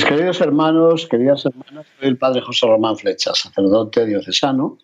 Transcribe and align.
Mis 0.00 0.08
queridos 0.08 0.40
hermanos, 0.40 1.06
queridas 1.06 1.44
hermanas, 1.44 1.86
soy 1.98 2.08
el 2.08 2.16
padre 2.16 2.40
José 2.40 2.66
Román 2.66 2.96
Flecha, 2.96 3.34
sacerdote 3.34 4.06
diocesano 4.06 4.78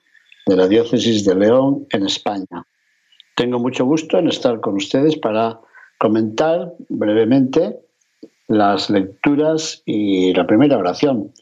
de 0.45 0.57
la 0.57 0.69
diócesis 0.69 1.25
de 1.25 1.35
León 1.35 1.87
en 1.89 2.05
España. 2.05 2.67
Tengo 3.35 3.59
mucho 3.59 3.87
gusto 3.87 4.19
en 4.19 4.29
estar 4.29 4.61
con 4.61 4.75
ustedes 4.75 5.17
para 5.17 5.59
comentar 5.97 6.75
brevemente 6.91 7.79
las 8.49 8.91
lecturas 8.91 9.83
y 9.87 10.35
la 10.35 10.47
primera 10.47 10.77
oración 10.77 11.33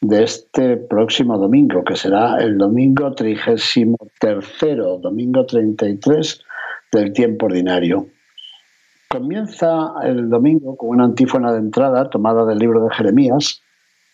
de 0.00 0.24
este 0.24 0.76
próximo 0.76 1.38
domingo, 1.38 1.84
que 1.84 1.94
será 1.94 2.42
el 2.42 2.58
domingo 2.58 3.12
trigésimo 3.14 3.96
tercero, 4.18 4.98
domingo 4.98 5.46
33 5.46 6.42
del 6.90 7.12
tiempo 7.12 7.46
ordinario. 7.46 8.08
Comienza 9.12 9.92
el 10.04 10.30
domingo 10.30 10.76
con 10.76 10.90
una 10.90 11.04
antífona 11.04 11.52
de 11.52 11.58
entrada 11.58 12.08
tomada 12.10 12.46
del 12.46 12.58
libro 12.58 12.84
de 12.84 12.94
Jeremías, 12.94 13.60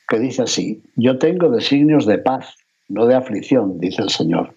que 0.08 0.18
dice 0.18 0.40
así, 0.40 0.82
yo 0.94 1.18
tengo 1.18 1.50
designios 1.50 2.06
de 2.06 2.16
paz, 2.16 2.56
no 2.88 3.04
de 3.04 3.14
aflicción, 3.14 3.78
dice 3.78 4.00
el 4.00 4.08
Señor. 4.08 4.54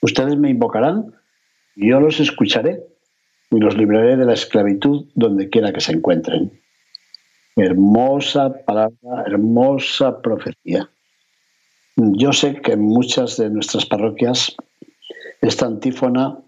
Ustedes 0.00 0.36
me 0.36 0.50
invocarán 0.50 1.12
y 1.74 1.90
yo 1.90 1.98
los 1.98 2.20
escucharé 2.20 2.84
y 3.50 3.58
los 3.58 3.76
libraré 3.76 4.16
de 4.16 4.26
la 4.26 4.34
esclavitud 4.34 5.06
donde 5.16 5.50
quiera 5.50 5.72
que 5.72 5.80
se 5.80 5.90
encuentren. 5.90 6.52
Hermosa 7.56 8.64
palabra, 8.64 9.24
hermosa 9.26 10.22
profecía. 10.22 10.88
Yo 11.96 12.32
sé 12.32 12.60
que 12.60 12.74
en 12.74 12.82
muchas 12.82 13.38
de 13.38 13.50
nuestras 13.50 13.86
parroquias 13.86 14.54
esta 15.40 15.66
antífona 15.66 16.38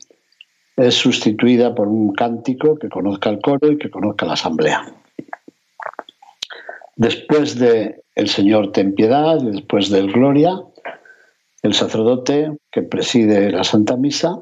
es 0.76 0.94
sustituida 0.94 1.74
por 1.74 1.88
un 1.88 2.12
cántico 2.12 2.78
que 2.78 2.88
conozca 2.88 3.30
el 3.30 3.40
coro 3.40 3.72
y 3.72 3.78
que 3.78 3.90
conozca 3.90 4.26
la 4.26 4.34
asamblea. 4.34 4.84
Después 6.96 7.58
de 7.58 8.02
El 8.14 8.28
Señor 8.28 8.72
ten 8.72 8.94
piedad 8.94 9.38
y 9.42 9.50
después 9.50 9.90
del 9.90 10.12
Gloria, 10.12 10.60
el 11.62 11.74
sacerdote 11.74 12.56
que 12.70 12.82
preside 12.82 13.50
la 13.50 13.64
Santa 13.64 13.96
Misa 13.96 14.38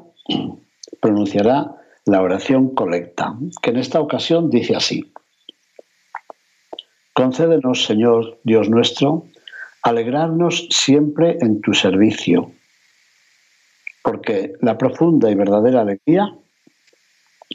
pronunciará 1.01 1.75
la 2.05 2.21
oración 2.21 2.75
colecta, 2.75 3.35
que 3.61 3.71
en 3.71 3.77
esta 3.77 3.99
ocasión 3.99 4.49
dice 4.49 4.75
así. 4.75 5.11
Concédenos, 7.13 7.85
Señor 7.85 8.39
Dios 8.43 8.69
nuestro, 8.69 9.25
alegrarnos 9.81 10.67
siempre 10.69 11.37
en 11.41 11.61
tu 11.61 11.73
servicio, 11.73 12.51
porque 14.05 14.53
la 14.61 14.77
profunda 14.77 15.31
y 15.31 15.35
verdadera 15.35 15.81
alegría 15.81 16.31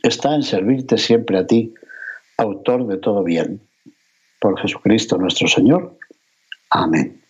está 0.03 0.35
en 0.35 0.43
servirte 0.43 0.99
siempre 0.99 1.39
a 1.39 1.47
ti, 1.47 1.73
autor 2.39 2.89
de 2.89 2.99
todo 2.99 3.23
bien. 3.23 3.61
Por 4.41 4.59
Jesucristo 4.59 5.17
nuestro 5.17 5.47
Señor. 5.47 5.97
Amén. 6.71 7.23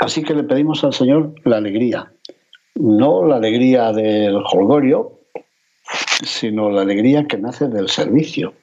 Así 0.00 0.22
que 0.22 0.32
le 0.32 0.44
pedimos 0.44 0.82
al 0.84 0.94
Señor 0.94 1.34
la 1.44 1.58
alegría, 1.58 2.10
no 2.76 3.26
la 3.26 3.36
alegría 3.36 3.92
del 3.92 4.36
holgorio, 4.36 5.18
sino 6.24 6.70
la 6.70 6.82
alegría 6.82 7.26
que 7.26 7.36
nace 7.36 7.68
del 7.68 7.90
servicio, 7.90 8.54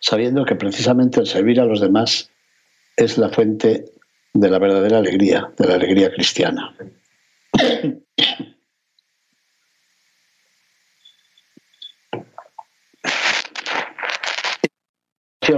sabiendo 0.00 0.44
que 0.44 0.56
precisamente 0.56 1.20
el 1.20 1.26
servir 1.26 1.60
a 1.60 1.64
los 1.64 1.80
demás 1.80 2.30
es 2.94 3.16
la 3.16 3.30
fuente 3.30 3.86
de 4.34 4.50
la 4.50 4.58
verdadera 4.58 4.98
alegría, 4.98 5.50
de 5.56 5.66
la 5.66 5.74
alegría 5.76 6.12
cristiana. 6.12 6.76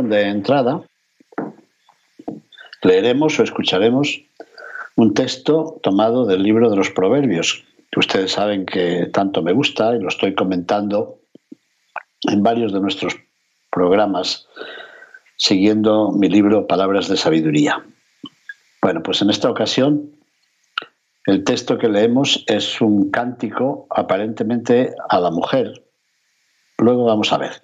De 0.09 0.29
entrada 0.29 0.83
leeremos 2.83 3.39
o 3.39 3.43
escucharemos 3.43 4.23
un 4.97 5.15
texto 5.15 5.81
tomado 5.83 6.27
del 6.27 6.43
libro 6.43 6.71
de 6.71 6.77
los 6.77 6.91
Proverbios, 6.91 7.65
que 7.91 8.01
ustedes 8.01 8.33
saben 8.33 8.67
que 8.67 9.07
tanto 9.13 9.43
me 9.43 9.53
gusta 9.53 9.95
y 9.95 10.01
lo 10.01 10.09
estoy 10.09 10.35
comentando 10.35 11.21
en 12.23 12.43
varios 12.43 12.73
de 12.73 12.81
nuestros 12.81 13.17
programas, 13.71 14.47
siguiendo 15.37 16.11
mi 16.13 16.29
libro 16.29 16.67
Palabras 16.67 17.09
de 17.09 17.17
Sabiduría. 17.17 17.85
Bueno, 18.83 19.03
pues 19.03 19.23
en 19.23 19.31
esta 19.31 19.51
ocasión 19.51 20.18
el 21.28 21.44
texto 21.44 21.77
que 21.77 21.91
leemos 21.91 22.43
es 22.47 22.81
un 22.81 23.11
cántico 23.11 23.87
aparentemente 23.91 24.94
a 25.11 25.21
la 25.21 25.31
mujer. 25.31 25.84
Luego 26.78 27.05
vamos 27.05 27.34
a 27.34 27.37
ver. 27.37 27.61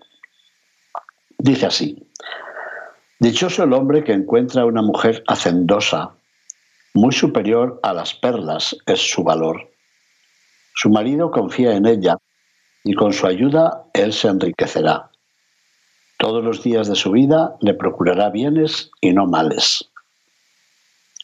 Dice 1.38 1.64
así, 1.64 2.06
Dichoso 3.20 3.64
el 3.64 3.72
hombre 3.72 4.04
que 4.04 4.12
encuentra 4.12 4.66
una 4.66 4.82
mujer 4.82 5.24
hacendosa, 5.28 6.10
muy 6.92 7.12
superior 7.12 7.80
a 7.82 7.94
las 7.94 8.12
perlas 8.12 8.76
es 8.84 9.00
su 9.00 9.24
valor. 9.24 9.72
Su 10.74 10.90
marido 10.90 11.30
confía 11.30 11.74
en 11.74 11.86
ella 11.86 12.18
y 12.84 12.92
con 12.92 13.14
su 13.14 13.26
ayuda 13.26 13.86
él 13.94 14.12
se 14.12 14.28
enriquecerá. 14.28 15.10
Todos 16.18 16.44
los 16.44 16.62
días 16.62 16.86
de 16.86 16.96
su 16.96 17.12
vida 17.12 17.56
le 17.62 17.72
procurará 17.72 18.28
bienes 18.28 18.90
y 19.00 19.14
no 19.14 19.24
males. 19.24 19.90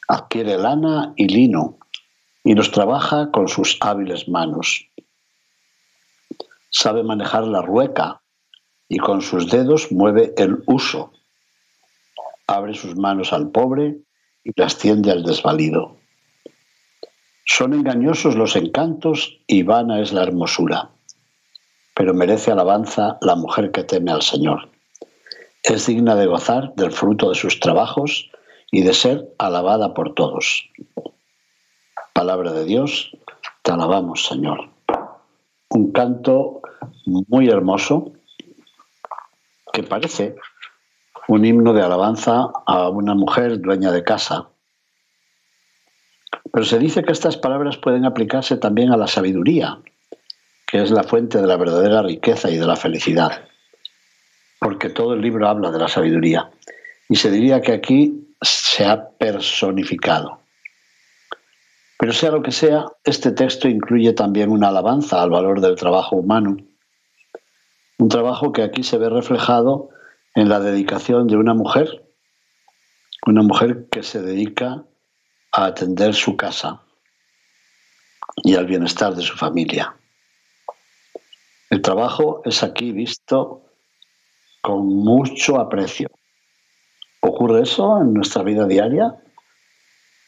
Adquiere 0.08 0.56
lana 0.56 1.12
y 1.16 1.28
lino 1.28 1.79
y 2.44 2.54
los 2.54 2.70
trabaja 2.70 3.30
con 3.30 3.48
sus 3.48 3.76
hábiles 3.80 4.28
manos. 4.28 4.86
Sabe 6.70 7.02
manejar 7.02 7.46
la 7.46 7.62
rueca 7.62 8.22
y 8.88 8.98
con 8.98 9.22
sus 9.22 9.50
dedos 9.50 9.92
mueve 9.92 10.34
el 10.36 10.62
uso. 10.66 11.12
Abre 12.46 12.74
sus 12.74 12.96
manos 12.96 13.32
al 13.32 13.50
pobre 13.50 13.98
y 14.44 14.52
las 14.56 14.78
tiende 14.78 15.10
al 15.10 15.22
desvalido. 15.22 15.96
Son 17.44 17.74
engañosos 17.74 18.36
los 18.36 18.56
encantos 18.56 19.38
y 19.46 19.62
vana 19.62 20.00
es 20.00 20.12
la 20.12 20.22
hermosura, 20.22 20.90
pero 21.94 22.14
merece 22.14 22.52
alabanza 22.52 23.18
la 23.20 23.34
mujer 23.34 23.72
que 23.72 23.84
teme 23.84 24.12
al 24.12 24.22
Señor. 24.22 24.70
Es 25.62 25.86
digna 25.86 26.14
de 26.14 26.26
gozar 26.26 26.74
del 26.74 26.92
fruto 26.92 27.28
de 27.28 27.34
sus 27.34 27.60
trabajos 27.60 28.30
y 28.70 28.82
de 28.82 28.94
ser 28.94 29.28
alabada 29.38 29.94
por 29.94 30.14
todos. 30.14 30.70
Palabra 32.20 32.52
de 32.52 32.66
Dios, 32.66 33.16
te 33.62 33.72
alabamos, 33.72 34.26
Señor. 34.26 34.68
Un 35.70 35.90
canto 35.90 36.60
muy 37.06 37.48
hermoso 37.48 38.12
que 39.72 39.82
parece 39.84 40.36
un 41.28 41.46
himno 41.46 41.72
de 41.72 41.80
alabanza 41.80 42.50
a 42.66 42.90
una 42.90 43.14
mujer 43.14 43.58
dueña 43.58 43.90
de 43.90 44.04
casa. 44.04 44.50
Pero 46.52 46.66
se 46.66 46.78
dice 46.78 47.02
que 47.02 47.12
estas 47.12 47.38
palabras 47.38 47.78
pueden 47.78 48.04
aplicarse 48.04 48.58
también 48.58 48.92
a 48.92 48.98
la 48.98 49.06
sabiduría, 49.06 49.78
que 50.66 50.82
es 50.82 50.90
la 50.90 51.04
fuente 51.04 51.40
de 51.40 51.46
la 51.46 51.56
verdadera 51.56 52.02
riqueza 52.02 52.50
y 52.50 52.58
de 52.58 52.66
la 52.66 52.76
felicidad, 52.76 53.48
porque 54.58 54.90
todo 54.90 55.14
el 55.14 55.22
libro 55.22 55.48
habla 55.48 55.70
de 55.70 55.78
la 55.78 55.88
sabiduría. 55.88 56.50
Y 57.08 57.16
se 57.16 57.30
diría 57.30 57.62
que 57.62 57.72
aquí 57.72 58.36
se 58.42 58.84
ha 58.84 59.08
personificado. 59.08 60.39
Pero 62.00 62.14
sea 62.14 62.30
lo 62.30 62.42
que 62.42 62.50
sea, 62.50 62.86
este 63.04 63.30
texto 63.30 63.68
incluye 63.68 64.14
también 64.14 64.50
una 64.50 64.68
alabanza 64.68 65.20
al 65.20 65.28
valor 65.28 65.60
del 65.60 65.76
trabajo 65.76 66.16
humano, 66.16 66.56
un 67.98 68.08
trabajo 68.08 68.52
que 68.52 68.62
aquí 68.62 68.82
se 68.82 68.96
ve 68.96 69.10
reflejado 69.10 69.90
en 70.34 70.48
la 70.48 70.60
dedicación 70.60 71.26
de 71.26 71.36
una 71.36 71.52
mujer, 71.52 72.02
una 73.26 73.42
mujer 73.42 73.88
que 73.90 74.02
se 74.02 74.22
dedica 74.22 74.82
a 75.52 75.66
atender 75.66 76.14
su 76.14 76.38
casa 76.38 76.80
y 78.44 78.54
al 78.54 78.64
bienestar 78.64 79.14
de 79.14 79.20
su 79.20 79.36
familia. 79.36 79.94
El 81.68 81.82
trabajo 81.82 82.40
es 82.46 82.62
aquí 82.62 82.92
visto 82.92 83.66
con 84.62 84.86
mucho 84.86 85.60
aprecio. 85.60 86.08
¿Ocurre 87.20 87.60
eso 87.60 88.00
en 88.00 88.14
nuestra 88.14 88.42
vida 88.42 88.66
diaria? 88.66 89.20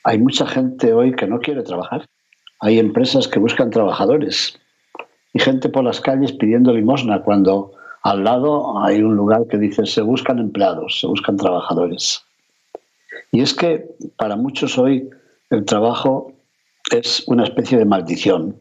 Hay 0.05 0.19
mucha 0.19 0.47
gente 0.47 0.93
hoy 0.93 1.15
que 1.15 1.27
no 1.27 1.39
quiere 1.41 1.63
trabajar. 1.63 2.09
Hay 2.61 2.79
empresas 2.79 3.29
que 3.29 3.39
buscan 3.39 3.71
trabajadores 3.71 4.59
y 5.33 5.39
gente 5.39 5.69
por 5.69 5.85
las 5.85 6.01
calles 6.01 6.33
pidiendo 6.33 6.73
limosna 6.73 7.23
cuando 7.23 7.73
al 8.03 8.25
lado 8.25 8.83
hay 8.83 9.03
un 9.03 9.15
lugar 9.15 9.47
que 9.49 9.59
dice 9.59 9.87
se 9.87 10.03
buscan 10.03 10.39
empleados, 10.39 11.01
se 11.01 11.07
buscan 11.07 11.37
trabajadores. 11.37 12.25
Y 13.31 13.41
es 13.41 13.55
que 13.55 13.89
para 14.17 14.37
muchos 14.37 14.77
hoy 14.77 15.09
el 15.51 15.65
trabajo 15.65 16.33
es 16.91 17.23
una 17.27 17.45
especie 17.45 17.79
de 17.79 17.85
maldición, 17.85 18.57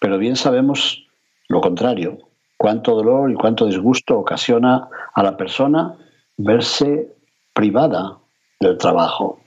pero 0.00 0.18
bien 0.18 0.36
sabemos 0.36 1.06
lo 1.48 1.60
contrario, 1.60 2.18
cuánto 2.56 2.94
dolor 2.94 3.30
y 3.30 3.34
cuánto 3.34 3.66
disgusto 3.66 4.18
ocasiona 4.18 4.88
a 5.12 5.22
la 5.22 5.36
persona 5.36 5.96
verse 6.36 7.14
privada 7.52 8.18
del 8.60 8.78
trabajo. 8.78 9.43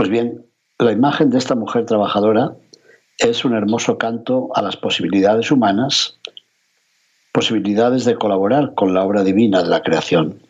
Pues 0.00 0.08
bien, 0.08 0.46
la 0.78 0.92
imagen 0.92 1.28
de 1.28 1.36
esta 1.36 1.54
mujer 1.54 1.84
trabajadora 1.84 2.56
es 3.18 3.44
un 3.44 3.54
hermoso 3.54 3.98
canto 3.98 4.48
a 4.54 4.62
las 4.62 4.74
posibilidades 4.78 5.50
humanas, 5.50 6.18
posibilidades 7.32 8.06
de 8.06 8.14
colaborar 8.14 8.72
con 8.74 8.94
la 8.94 9.04
obra 9.04 9.22
divina 9.22 9.62
de 9.62 9.68
la 9.68 9.82
creación. 9.82 10.40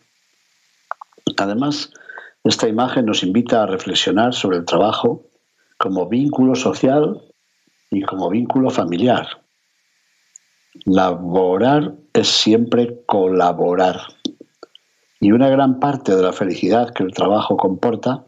Además, 1.35 1.91
esta 2.45 2.69
imagen 2.69 3.05
nos 3.07 3.23
invita 3.23 3.61
a 3.63 3.65
reflexionar 3.65 4.33
sobre 4.33 4.55
el 4.55 4.63
trabajo 4.63 5.25
como 5.77 6.07
vínculo 6.07 6.55
social 6.55 7.21
y 7.89 8.03
como 8.03 8.29
vínculo 8.29 8.69
familiar. 8.69 9.27
Laborar 10.85 11.91
es 12.13 12.29
siempre 12.29 13.03
colaborar. 13.05 13.99
Y 15.19 15.33
una 15.33 15.49
gran 15.49 15.81
parte 15.81 16.15
de 16.15 16.23
la 16.23 16.31
felicidad 16.31 16.93
que 16.93 17.03
el 17.03 17.11
trabajo 17.11 17.57
comporta 17.57 18.23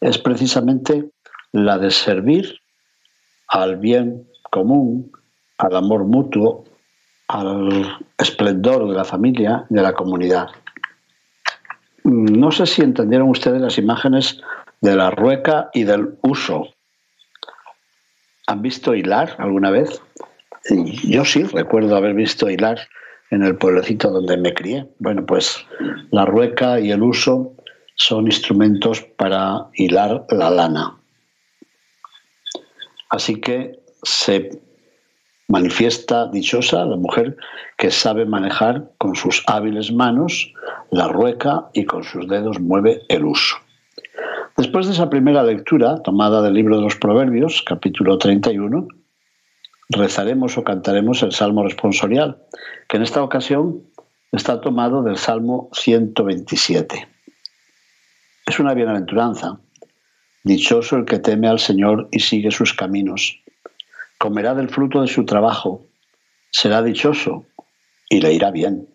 es 0.00 0.18
precisamente 0.18 1.10
la 1.52 1.78
de 1.78 1.90
servir 1.90 2.60
al 3.48 3.76
bien 3.76 4.28
común, 4.50 5.10
al 5.58 5.76
amor 5.76 6.04
mutuo, 6.04 6.64
al 7.28 7.98
esplendor 8.16 8.88
de 8.88 8.94
la 8.94 9.04
familia 9.04 9.66
de 9.68 9.82
la 9.82 9.92
comunidad. 9.92 10.48
No 12.04 12.50
sé 12.52 12.66
si 12.66 12.82
entendieron 12.82 13.28
ustedes 13.28 13.60
las 13.60 13.78
imágenes 13.78 14.40
de 14.80 14.96
la 14.96 15.10
rueca 15.10 15.70
y 15.74 15.84
del 15.84 16.18
uso. 16.22 16.68
¿Han 18.46 18.62
visto 18.62 18.94
hilar 18.94 19.34
alguna 19.38 19.70
vez? 19.70 20.00
Yo 21.04 21.24
sí, 21.24 21.42
recuerdo 21.44 21.96
haber 21.96 22.14
visto 22.14 22.48
hilar 22.48 22.78
en 23.30 23.42
el 23.42 23.56
pueblecito 23.56 24.10
donde 24.10 24.36
me 24.36 24.54
crié. 24.54 24.86
Bueno, 24.98 25.26
pues 25.26 25.66
la 26.10 26.24
rueca 26.24 26.80
y 26.80 26.90
el 26.90 27.02
uso 27.02 27.54
son 27.98 28.26
instrumentos 28.26 29.02
para 29.02 29.66
hilar 29.74 30.24
la 30.30 30.50
lana. 30.50 30.96
Así 33.10 33.40
que 33.40 33.80
se 34.02 34.62
manifiesta 35.48 36.28
dichosa 36.28 36.84
la 36.84 36.96
mujer 36.96 37.36
que 37.76 37.90
sabe 37.90 38.24
manejar 38.24 38.92
con 38.98 39.16
sus 39.16 39.42
hábiles 39.46 39.92
manos 39.92 40.52
la 40.90 41.08
rueca 41.08 41.68
y 41.74 41.84
con 41.84 42.04
sus 42.04 42.28
dedos 42.28 42.60
mueve 42.60 43.02
el 43.08 43.24
uso. 43.24 43.56
Después 44.56 44.86
de 44.86 44.92
esa 44.92 45.10
primera 45.10 45.42
lectura, 45.42 46.02
tomada 46.02 46.40
del 46.42 46.54
libro 46.54 46.76
de 46.76 46.82
los 46.82 46.96
Proverbios, 46.96 47.62
capítulo 47.62 48.18
31, 48.18 48.86
rezaremos 49.90 50.56
o 50.56 50.64
cantaremos 50.64 51.22
el 51.22 51.32
Salmo 51.32 51.64
responsorial, 51.64 52.38
que 52.88 52.96
en 52.96 53.02
esta 53.02 53.22
ocasión 53.22 53.82
está 54.32 54.60
tomado 54.60 55.02
del 55.02 55.16
Salmo 55.16 55.70
127. 55.72 57.17
Es 58.48 58.58
una 58.58 58.72
bienaventuranza 58.72 59.60
Dichoso 60.42 60.96
el 60.96 61.04
que 61.04 61.18
teme 61.18 61.48
al 61.48 61.58
Señor 61.58 62.08
y 62.10 62.20
sigue 62.20 62.50
sus 62.50 62.72
caminos. 62.72 63.42
Comerá 64.16 64.54
del 64.54 64.70
fruto 64.70 65.02
de 65.02 65.06
su 65.06 65.26
trabajo. 65.26 65.84
Será 66.50 66.82
dichoso 66.82 67.44
y 68.08 68.22
le 68.22 68.32
irá 68.32 68.50
bien. 68.50 68.88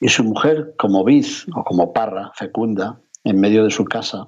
Y 0.00 0.08
su 0.08 0.24
mujer 0.24 0.74
como 0.76 1.04
vid 1.04 1.26
o 1.54 1.62
como 1.62 1.92
parra 1.92 2.32
fecunda 2.34 2.98
en 3.22 3.38
medio 3.38 3.62
de 3.62 3.70
su 3.70 3.84
casa. 3.84 4.26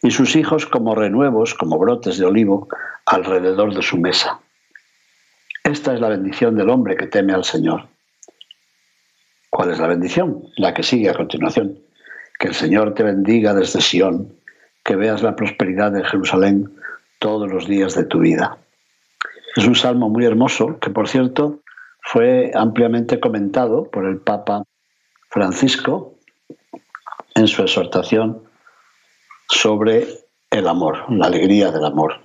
Y 0.00 0.12
sus 0.12 0.36
hijos 0.36 0.64
como 0.64 0.94
renuevos, 0.94 1.54
como 1.54 1.76
brotes 1.76 2.18
de 2.18 2.26
olivo 2.26 2.68
alrededor 3.04 3.74
de 3.74 3.82
su 3.82 3.96
mesa. 3.96 4.38
Esta 5.64 5.92
es 5.92 6.00
la 6.00 6.10
bendición 6.10 6.54
del 6.54 6.70
hombre 6.70 6.96
que 6.96 7.08
teme 7.08 7.32
al 7.32 7.42
Señor. 7.42 7.88
¿Cuál 9.50 9.72
es 9.72 9.80
la 9.80 9.88
bendición? 9.88 10.44
La 10.56 10.72
que 10.72 10.84
sigue 10.84 11.10
a 11.10 11.14
continuación. 11.14 11.85
Que 12.38 12.48
el 12.48 12.54
Señor 12.54 12.94
te 12.94 13.02
bendiga 13.02 13.54
desde 13.54 13.80
Sión 13.80 14.36
que 14.86 14.94
veas 14.94 15.22
la 15.22 15.34
prosperidad 15.34 15.90
de 15.90 16.04
Jerusalén 16.04 16.72
todos 17.18 17.50
los 17.50 17.66
días 17.66 17.94
de 17.96 18.04
tu 18.04 18.20
vida. 18.20 18.58
Es 19.56 19.66
un 19.66 19.74
salmo 19.74 20.08
muy 20.08 20.24
hermoso 20.24 20.78
que, 20.78 20.90
por 20.90 21.08
cierto, 21.08 21.60
fue 22.00 22.52
ampliamente 22.54 23.18
comentado 23.18 23.90
por 23.90 24.06
el 24.06 24.18
Papa 24.18 24.62
Francisco 25.28 26.14
en 27.34 27.48
su 27.48 27.62
exhortación 27.62 28.42
sobre 29.48 30.06
el 30.50 30.68
amor, 30.68 31.04
la 31.10 31.26
alegría 31.26 31.72
del 31.72 31.84
amor. 31.84 32.20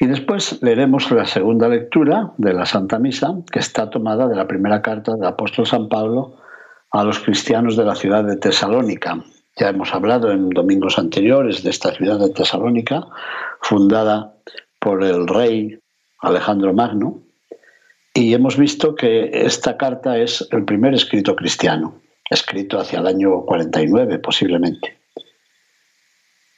Y 0.00 0.06
después 0.06 0.60
leeremos 0.62 1.10
la 1.12 1.26
segunda 1.26 1.68
lectura 1.68 2.32
de 2.38 2.52
la 2.52 2.66
Santa 2.66 2.98
Misa, 2.98 3.34
que 3.52 3.60
está 3.60 3.88
tomada 3.88 4.26
de 4.26 4.34
la 4.34 4.48
primera 4.48 4.82
carta 4.82 5.14
del 5.14 5.26
apóstol 5.26 5.66
San 5.66 5.88
Pablo 5.88 6.38
a 6.94 7.02
los 7.02 7.18
cristianos 7.18 7.76
de 7.76 7.84
la 7.84 7.96
ciudad 7.96 8.22
de 8.22 8.36
Tesalónica, 8.36 9.20
ya 9.56 9.70
hemos 9.70 9.92
hablado 9.92 10.30
en 10.30 10.48
domingos 10.50 10.96
anteriores 10.96 11.64
de 11.64 11.70
esta 11.70 11.92
ciudad 11.92 12.20
de 12.20 12.30
Tesalónica, 12.30 13.04
fundada 13.60 14.36
por 14.78 15.02
el 15.02 15.26
rey 15.26 15.76
Alejandro 16.20 16.72
Magno, 16.72 17.20
y 18.14 18.32
hemos 18.32 18.56
visto 18.56 18.94
que 18.94 19.28
esta 19.32 19.76
carta 19.76 20.18
es 20.18 20.46
el 20.52 20.64
primer 20.64 20.94
escrito 20.94 21.34
cristiano, 21.34 22.00
escrito 22.30 22.78
hacia 22.78 23.00
el 23.00 23.08
año 23.08 23.40
49 23.40 24.20
posiblemente. 24.20 24.96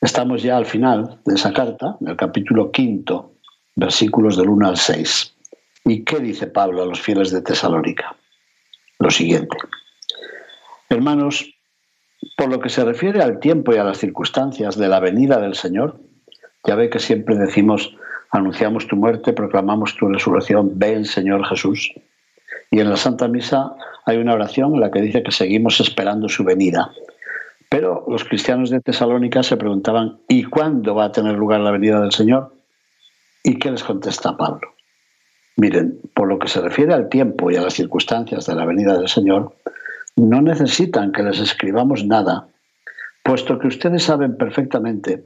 Estamos 0.03 0.43
ya 0.43 0.59
al 0.59 0.67
final 0.67 1.19
de 1.25 1.35
esa 1.35 1.55
carta, 1.55 1.97
en 2.03 2.09
el 2.09 2.17
capítulo 2.19 2.71
quinto, 2.71 3.33
versículos 3.75 4.37
del 4.37 4.51
1 4.51 4.69
al 4.69 4.77
6. 4.77 5.35
¿Y 5.87 6.05
qué 6.05 6.21
dice 6.21 6.47
Pablo 6.47 6.83
a 6.83 6.87
los 6.87 7.01
fieles 7.01 7.31
de 7.31 7.41
Tesalónica? 7.41 8.15
Lo 8.99 9.11
siguiente. 9.11 9.57
Hermanos, 10.89 11.55
por 12.37 12.49
lo 12.49 12.61
que 12.61 12.69
se 12.69 12.85
refiere 12.85 13.23
al 13.23 13.41
tiempo 13.41 13.75
y 13.75 13.79
a 13.79 13.85
las 13.85 13.99
circunstancias 13.99 14.77
de 14.77 14.89
la 14.89 15.01
venida 15.01 15.41
del 15.41 15.55
Señor, 15.55 16.01
ya 16.65 16.75
ve 16.75 16.91
que 16.91 16.99
siempre 16.99 17.37
decimos, 17.37 17.97
anunciamos 18.31 18.87
tu 18.87 18.97
muerte, 18.97 19.33
proclamamos 19.33 19.97
tu 19.97 20.09
resurrección, 20.09 20.79
ven 20.79 21.05
Señor 21.05 21.47
Jesús. 21.47 21.93
Y 22.71 22.81
en 22.81 22.91
la 22.91 22.97
Santa 22.97 23.29
Misa 23.29 23.75
hay 24.05 24.19
una 24.19 24.35
oración 24.35 24.75
en 24.75 24.81
la 24.81 24.91
que 24.91 25.01
dice 25.01 25.23
que 25.23 25.33
seguimos 25.33 25.81
esperando 25.81 26.29
su 26.29 26.45
venida. 26.45 26.91
Pero 27.69 28.05
los 28.09 28.25
cristianos 28.25 28.71
de 28.71 28.81
Tesalónica 28.81 29.43
se 29.43 29.57
preguntaban, 29.57 30.21
¿y 30.29 30.45
cuándo 30.45 30.95
va 30.95 31.07
a 31.07 31.13
tener 31.13 31.35
lugar 31.35 31.61
la 31.61 31.73
venida 31.73 32.01
del 32.01 32.13
Señor? 32.13 32.53
¿Y 33.43 33.59
qué 33.59 33.71
les 33.71 33.83
contesta 33.83 34.37
Pablo? 34.37 34.75
Miren, 35.57 36.01
por 36.15 36.29
lo 36.29 36.39
que 36.39 36.49
se 36.49 36.61
refiere 36.61 36.93
al 36.93 37.09
tiempo 37.09 37.51
y 37.51 37.57
a 37.57 37.63
las 37.63 37.75
circunstancias 37.75 38.47
de 38.47 38.55
la 38.55 38.67
venida 38.67 38.97
del 38.97 39.09
Señor, 39.09 39.55
no 40.17 40.41
necesitan 40.43 41.13
que 41.13 41.23
les 41.23 41.39
escribamos 41.39 42.05
nada, 42.05 42.49
puesto 43.23 43.59
que 43.59 43.69
ustedes 43.69 44.03
saben 44.03 44.37
perfectamente 44.37 45.25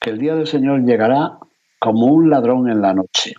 que 0.00 0.10
el 0.10 0.18
día 0.18 0.34
del 0.34 0.46
Señor 0.46 0.84
llegará 0.84 1.38
como 1.78 2.06
un 2.06 2.30
ladrón 2.30 2.70
en 2.70 2.82
la 2.82 2.94
noche. 2.94 3.34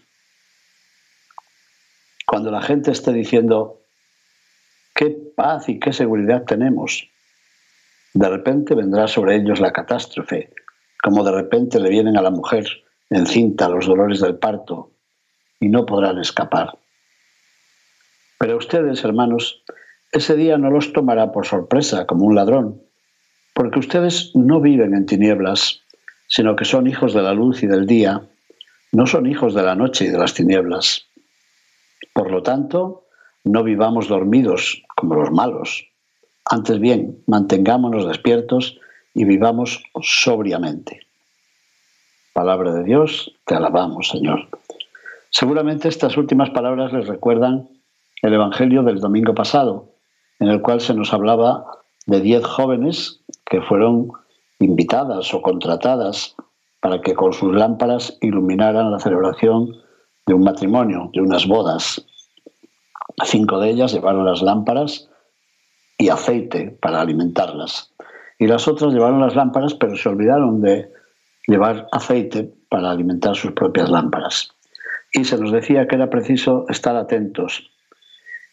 Cuando 2.25 2.51
la 2.51 2.62
gente 2.62 2.91
esté 2.91 3.13
diciendo, 3.13 3.81
qué 4.93 5.15
paz 5.36 5.69
y 5.69 5.79
qué 5.79 5.93
seguridad 5.93 6.43
tenemos, 6.43 7.10
de 8.13 8.29
repente 8.29 8.75
vendrá 8.75 9.08
sobre 9.08 9.36
ellos 9.36 9.60
la 9.60 9.72
catástrofe, 9.72 10.51
como 11.01 11.24
de 11.24 11.31
repente 11.31 11.79
le 11.79 11.89
vienen 11.89 12.17
a 12.17 12.22
la 12.22 12.31
mujer 12.31 12.65
encinta 13.10 13.69
los 13.69 13.88
dolores 13.88 14.19
del 14.19 14.38
parto 14.38 14.91
y 15.60 15.67
no 15.67 15.86
podrán 15.86 16.19
escapar. 16.19 16.77
Pero 18.38 18.58
ustedes, 18.58 19.03
hermanos, 19.03 19.63
ese 20.12 20.36
día 20.36 20.58
no 20.58 20.72
los 20.72 20.94
tomará 20.94 21.32
por 21.32 21.46
sorpresa 21.46 22.06
como 22.06 22.25
un 22.25 22.36
ladrón, 22.36 22.82
porque 23.54 23.80
ustedes 23.80 24.32
no 24.36 24.60
viven 24.60 24.94
en 24.94 25.06
tinieblas, 25.06 25.82
sino 26.28 26.56
que 26.56 26.66
son 26.66 26.88
hijos 26.88 27.13
de 27.13 27.22
la 27.22 27.34
luz 27.34 27.63
y 27.63 27.68
del 27.68 27.86
día, 27.86 28.22
no 28.92 29.06
son 29.06 29.28
hijos 29.28 29.54
de 29.54 29.63
la 29.63 29.75
noche 29.75 30.06
y 30.06 30.10
de 30.10 30.18
las 30.18 30.34
tinieblas. 30.34 31.06
Por 32.13 32.32
lo 32.32 32.42
tanto, 32.42 33.06
no 33.44 33.63
vivamos 33.63 34.08
dormidos 34.08 34.84
como 34.96 35.16
los 35.16 35.32
malos. 35.32 35.88
Antes 36.46 36.80
bien, 36.80 37.24
mantengámonos 37.28 38.08
despiertos 38.08 38.80
y 39.13 39.25
vivamos 39.25 39.84
sobriamente. 40.01 41.01
Palabra 42.34 42.74
de 42.74 42.84
Dios, 42.84 43.36
te 43.46 43.56
alabamos, 43.56 44.10
Señor. 44.10 44.48
Seguramente 45.30 45.88
estas 45.88 46.18
últimas 46.18 46.50
palabras 46.50 46.92
les 46.94 47.08
recuerdan 47.08 47.70
el 48.22 48.34
Evangelio 48.34 48.84
del 48.84 49.00
domingo 49.00 49.34
pasado, 49.36 49.94
en 50.39 50.48
el 50.48 50.62
cual 50.62 50.81
se 50.81 50.93
nos 50.93 51.13
hablaba 51.13 51.65
de 52.05 52.22
diez 52.22 52.43
jóvenes 52.46 53.22
que 53.46 53.62
fueron 53.62 54.12
invitadas 54.60 55.34
o 55.34 55.41
contratadas 55.41 56.36
para 56.81 57.01
que 57.01 57.13
con 57.13 57.34
sus 57.34 57.53
lámparas 57.53 58.17
iluminaran 58.22 58.91
la 58.91 59.00
celebración 59.00 59.75
de 60.25 60.34
un 60.34 60.43
matrimonio, 60.43 61.10
de 61.13 61.22
unas 61.22 61.48
bodas. 61.48 62.05
Cinco 63.25 63.60
de 63.60 63.69
ellas 63.69 63.93
llevaron 63.93 64.25
las 64.25 64.41
lámparas 64.41 65.10
y 65.98 66.10
aceite 66.10 66.77
para 66.81 67.01
alimentarlas. 67.01 67.93
Y 68.38 68.48
las 68.48 68.67
otras 68.67 68.93
llevaron 68.93 69.19
las 69.19 69.36
lámparas, 69.36 69.74
pero 69.74 69.98
se 69.98 70.08
olvidaron 70.08 70.62
de 70.62 70.89
llevar 71.46 71.88
aceite 71.91 72.53
para 72.69 72.89
alimentar 72.91 73.36
sus 73.36 73.51
propias 73.51 73.89
lámparas. 73.89 74.55
Y 75.12 75.25
se 75.25 75.38
nos 75.38 75.51
decía 75.51 75.88
que 75.88 75.96
era 75.96 76.10
preciso 76.10 76.65
estar 76.69 76.96
atentos. 76.96 77.69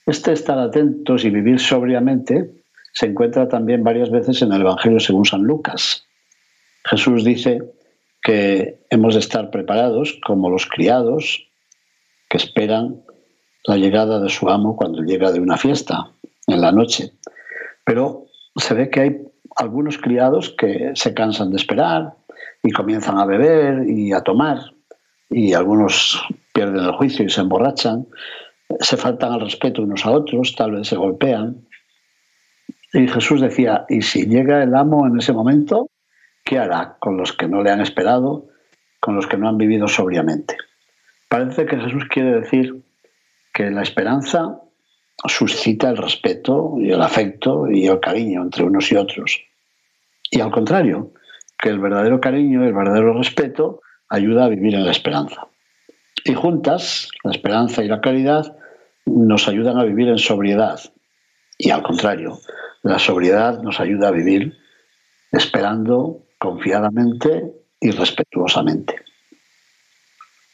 Este 0.06 0.32
estar 0.32 0.58
atentos 0.58 1.24
y 1.24 1.30
vivir 1.30 1.58
sobriamente 1.58 2.50
se 2.92 3.06
encuentra 3.06 3.48
también 3.48 3.82
varias 3.82 4.08
veces 4.10 4.40
en 4.40 4.52
el 4.52 4.60
Evangelio 4.62 5.00
según 5.00 5.24
San 5.24 5.42
Lucas. 5.42 6.06
Jesús 6.84 7.24
dice 7.24 7.60
que 8.22 8.78
hemos 8.88 9.14
de 9.14 9.20
estar 9.20 9.50
preparados 9.50 10.18
como 10.24 10.48
los 10.48 10.66
criados 10.66 11.48
que 12.28 12.36
esperan 12.36 13.02
la 13.64 13.76
llegada 13.76 14.20
de 14.20 14.28
su 14.28 14.48
amo 14.48 14.76
cuando 14.76 15.02
llega 15.02 15.32
de 15.32 15.40
una 15.40 15.56
fiesta 15.56 16.12
en 16.46 16.60
la 16.60 16.70
noche. 16.70 17.10
Pero 17.84 18.26
se 18.54 18.74
ve 18.74 18.90
que 18.90 19.00
hay 19.00 19.16
algunos 19.56 19.98
criados 19.98 20.54
que 20.56 20.92
se 20.94 21.14
cansan 21.14 21.50
de 21.50 21.56
esperar 21.56 22.14
y 22.62 22.70
comienzan 22.70 23.18
a 23.18 23.26
beber 23.26 23.88
y 23.88 24.12
a 24.12 24.20
tomar 24.20 24.58
y 25.28 25.52
algunos 25.52 26.22
pierden 26.52 26.84
el 26.84 26.92
juicio 26.92 27.24
y 27.24 27.30
se 27.30 27.40
emborrachan, 27.40 28.06
se 28.80 28.96
faltan 28.96 29.32
al 29.32 29.40
respeto 29.40 29.82
unos 29.82 30.04
a 30.06 30.10
otros, 30.10 30.54
tal 30.54 30.72
vez 30.72 30.88
se 30.88 30.96
golpean. 30.96 31.66
Y 32.92 33.08
Jesús 33.08 33.40
decía, 33.40 33.84
¿y 33.88 34.02
si 34.02 34.26
llega 34.26 34.62
el 34.62 34.74
amo 34.74 35.06
en 35.06 35.18
ese 35.18 35.32
momento? 35.32 35.90
¿Qué 36.44 36.58
hará 36.58 36.96
con 37.00 37.16
los 37.16 37.32
que 37.32 37.48
no 37.48 37.62
le 37.62 37.70
han 37.70 37.80
esperado, 37.80 38.46
con 39.00 39.16
los 39.16 39.26
que 39.26 39.36
no 39.36 39.48
han 39.48 39.58
vivido 39.58 39.88
sobriamente? 39.88 40.56
Parece 41.28 41.66
que 41.66 41.78
Jesús 41.78 42.04
quiere 42.08 42.40
decir 42.40 42.82
que 43.52 43.70
la 43.70 43.82
esperanza 43.82 44.60
suscita 45.26 45.90
el 45.90 45.96
respeto 45.96 46.74
y 46.78 46.90
el 46.90 47.02
afecto 47.02 47.68
y 47.70 47.86
el 47.86 48.00
cariño 48.00 48.42
entre 48.42 48.64
unos 48.64 48.90
y 48.92 48.96
otros. 48.96 49.42
Y 50.30 50.40
al 50.40 50.50
contrario, 50.50 51.12
que 51.58 51.70
el 51.70 51.78
verdadero 51.78 52.20
cariño 52.20 52.64
el 52.64 52.74
verdadero 52.74 53.14
respeto 53.14 53.80
ayuda 54.08 54.44
a 54.44 54.48
vivir 54.48 54.74
en 54.74 54.84
la 54.84 54.90
esperanza. 54.90 55.48
Y 56.26 56.34
juntas, 56.34 57.08
la 57.22 57.30
esperanza 57.30 57.84
y 57.84 57.88
la 57.88 58.00
caridad 58.00 58.56
nos 59.04 59.46
ayudan 59.46 59.78
a 59.78 59.84
vivir 59.84 60.08
en 60.08 60.18
sobriedad. 60.18 60.80
Y 61.56 61.70
al 61.70 61.84
contrario, 61.84 62.40
la 62.82 62.98
sobriedad 62.98 63.62
nos 63.62 63.78
ayuda 63.78 64.08
a 64.08 64.10
vivir 64.10 64.58
esperando 65.30 66.24
confiadamente 66.40 67.52
y 67.80 67.92
respetuosamente. 67.92 68.96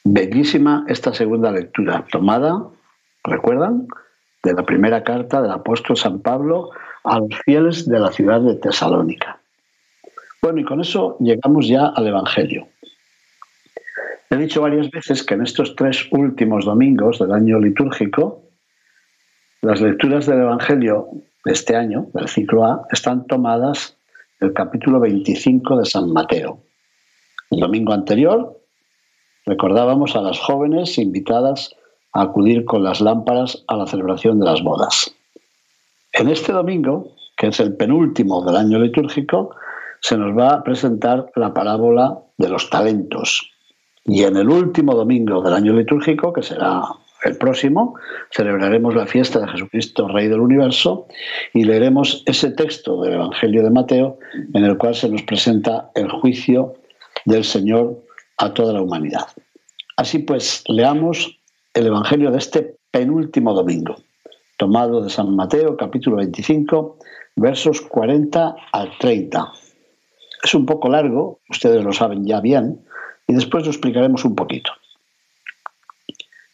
Bellísima 0.05 0.85
esta 0.89 1.15
segunda 1.15 1.51
lectura, 1.51 2.05
tomada, 2.11 2.69
¿recuerdan? 3.25 3.87
De 4.43 4.53
la 4.53 4.65
primera 4.65 5.03
carta 5.03 5.41
del 5.41 5.53
apóstol 5.53 5.97
San 5.97 6.21
Pablo 6.21 6.69
a 7.03 7.19
los 7.19 7.35
fieles 7.47 7.89
de 7.89 7.99
la 7.99 8.13
ciudad 8.13 8.43
de 8.43 8.57
Tesalónica. 8.57 9.41
Bueno, 10.43 10.61
y 10.61 10.65
con 10.65 10.83
eso 10.83 11.17
llegamos 11.19 11.67
ya 11.67 11.87
al 11.87 12.09
Evangelio. 12.09 12.69
He 14.33 14.39
dicho 14.39 14.63
varias 14.63 14.91
veces 14.91 15.23
que 15.23 15.35
en 15.35 15.43
estos 15.43 15.77
tres 15.77 16.09
últimos 16.11 16.65
domingos 16.65 17.19
del 17.19 17.33
año 17.33 17.61
litúrgico, 17.61 18.45
las 19.61 19.83
lecturas 19.83 20.25
del 20.25 20.41
Evangelio 20.41 21.09
de 21.45 21.53
este 21.53 21.77
año, 21.77 22.07
del 22.15 22.29
ciclo 22.29 22.65
A, 22.65 22.87
están 22.91 23.27
tomadas 23.27 23.99
del 24.41 24.55
capítulo 24.55 25.01
25 25.01 25.77
de 25.77 25.85
San 25.85 26.11
Mateo. 26.15 26.63
El 27.51 27.61
domingo 27.61 27.93
anterior 27.93 28.59
recordábamos 29.45 30.17
a 30.17 30.23
las 30.23 30.39
jóvenes 30.39 30.97
invitadas 30.97 31.77
a 32.15 32.23
acudir 32.23 32.65
con 32.65 32.83
las 32.85 33.03
lámparas 33.03 33.63
a 33.69 33.77
la 33.77 33.87
celebración 33.87 34.41
de 34.41 34.47
las 34.47 34.63
bodas. 34.63 35.15
En 36.15 36.31
este 36.31 36.53
domingo, 36.53 37.17
que 37.37 37.49
es 37.49 37.61
el 37.61 37.77
penúltimo 37.77 38.43
del 38.47 38.57
año 38.57 38.79
litúrgico, 38.79 39.55
se 40.01 40.17
nos 40.17 40.35
va 40.35 40.55
a 40.55 40.65
presentar 40.65 41.31
la 41.37 41.53
parábola 41.53 42.19
de 42.39 42.49
los 42.49 42.71
talentos. 42.71 43.52
Y 44.05 44.25
en 44.25 44.37
el 44.37 44.49
último 44.49 44.95
domingo 44.95 45.43
del 45.43 45.55
año 45.55 45.73
litúrgico, 45.75 46.33
que 46.33 46.43
será 46.43 46.83
el 47.25 47.37
próximo, 47.37 47.95
celebraremos 48.31 48.95
la 48.95 49.07
fiesta 49.07 49.41
de 49.41 49.49
Jesucristo, 49.49 50.09
Rey 50.09 50.29
del 50.29 50.41
Universo, 50.41 51.07
y 51.55 51.65
leeremos 51.65 52.23
ese 52.27 52.51
texto 52.51 53.01
del 53.03 53.15
Evangelio 53.15 53.63
de 53.63 53.71
Mateo 53.71 54.19
en 54.55 54.65
el 54.65 54.77
cual 54.77 54.95
se 54.95 55.09
nos 55.09 55.23
presenta 55.23 55.91
el 55.95 56.11
juicio 56.11 56.75
del 57.25 57.45
Señor 57.45 58.03
a 58.39 58.53
toda 58.53 58.73
la 58.73 58.83
humanidad. 58.83 59.27
Así 59.97 60.19
pues, 60.19 60.65
leamos 60.67 61.39
el 61.75 61.87
Evangelio 61.87 62.31
de 62.33 62.39
este 62.39 62.77
penúltimo 62.91 63.55
domingo, 63.55 63.97
tomado 64.57 65.03
de 65.03 65.11
San 65.11 65.35
Mateo, 65.37 65.77
capítulo 65.77 66.17
25, 66.17 66.99
versos 67.37 67.81
40 67.83 68.57
al 68.73 68.99
30. 68.99 69.53
Es 70.43 70.55
un 70.55 70.67
poco 70.67 70.89
largo, 70.89 71.39
ustedes 71.49 71.85
lo 71.85 71.93
saben 71.93 72.27
ya 72.27 72.41
bien, 72.41 72.81
y 73.27 73.35
después 73.35 73.65
lo 73.65 73.71
explicaremos 73.71 74.25
un 74.25 74.35
poquito. 74.35 74.73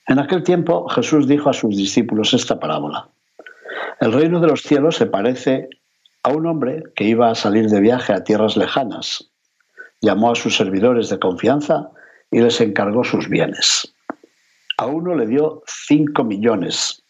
En 0.06 0.18
aquel 0.18 0.42
tiempo 0.42 0.88
Jesús 0.88 1.28
dijo 1.28 1.50
a 1.50 1.52
sus 1.52 1.76
discípulos 1.76 2.32
esta 2.34 2.58
parábola. 2.58 3.08
El 4.00 4.12
reino 4.12 4.40
de 4.40 4.48
los 4.48 4.62
cielos 4.62 4.96
se 4.96 5.06
parece 5.06 5.68
a 6.22 6.30
un 6.30 6.46
hombre 6.46 6.82
que 6.94 7.04
iba 7.04 7.30
a 7.30 7.34
salir 7.34 7.68
de 7.68 7.80
viaje 7.80 8.12
a 8.12 8.24
tierras 8.24 8.56
lejanas. 8.56 9.30
Llamó 10.00 10.30
a 10.30 10.36
sus 10.36 10.56
servidores 10.56 11.08
de 11.08 11.18
confianza 11.18 11.90
y 12.30 12.40
les 12.40 12.60
encargó 12.60 13.04
sus 13.04 13.28
bienes. 13.28 13.92
A 14.76 14.86
uno 14.86 15.14
le 15.14 15.26
dio 15.26 15.62
cinco 15.66 16.24
millones 16.24 17.02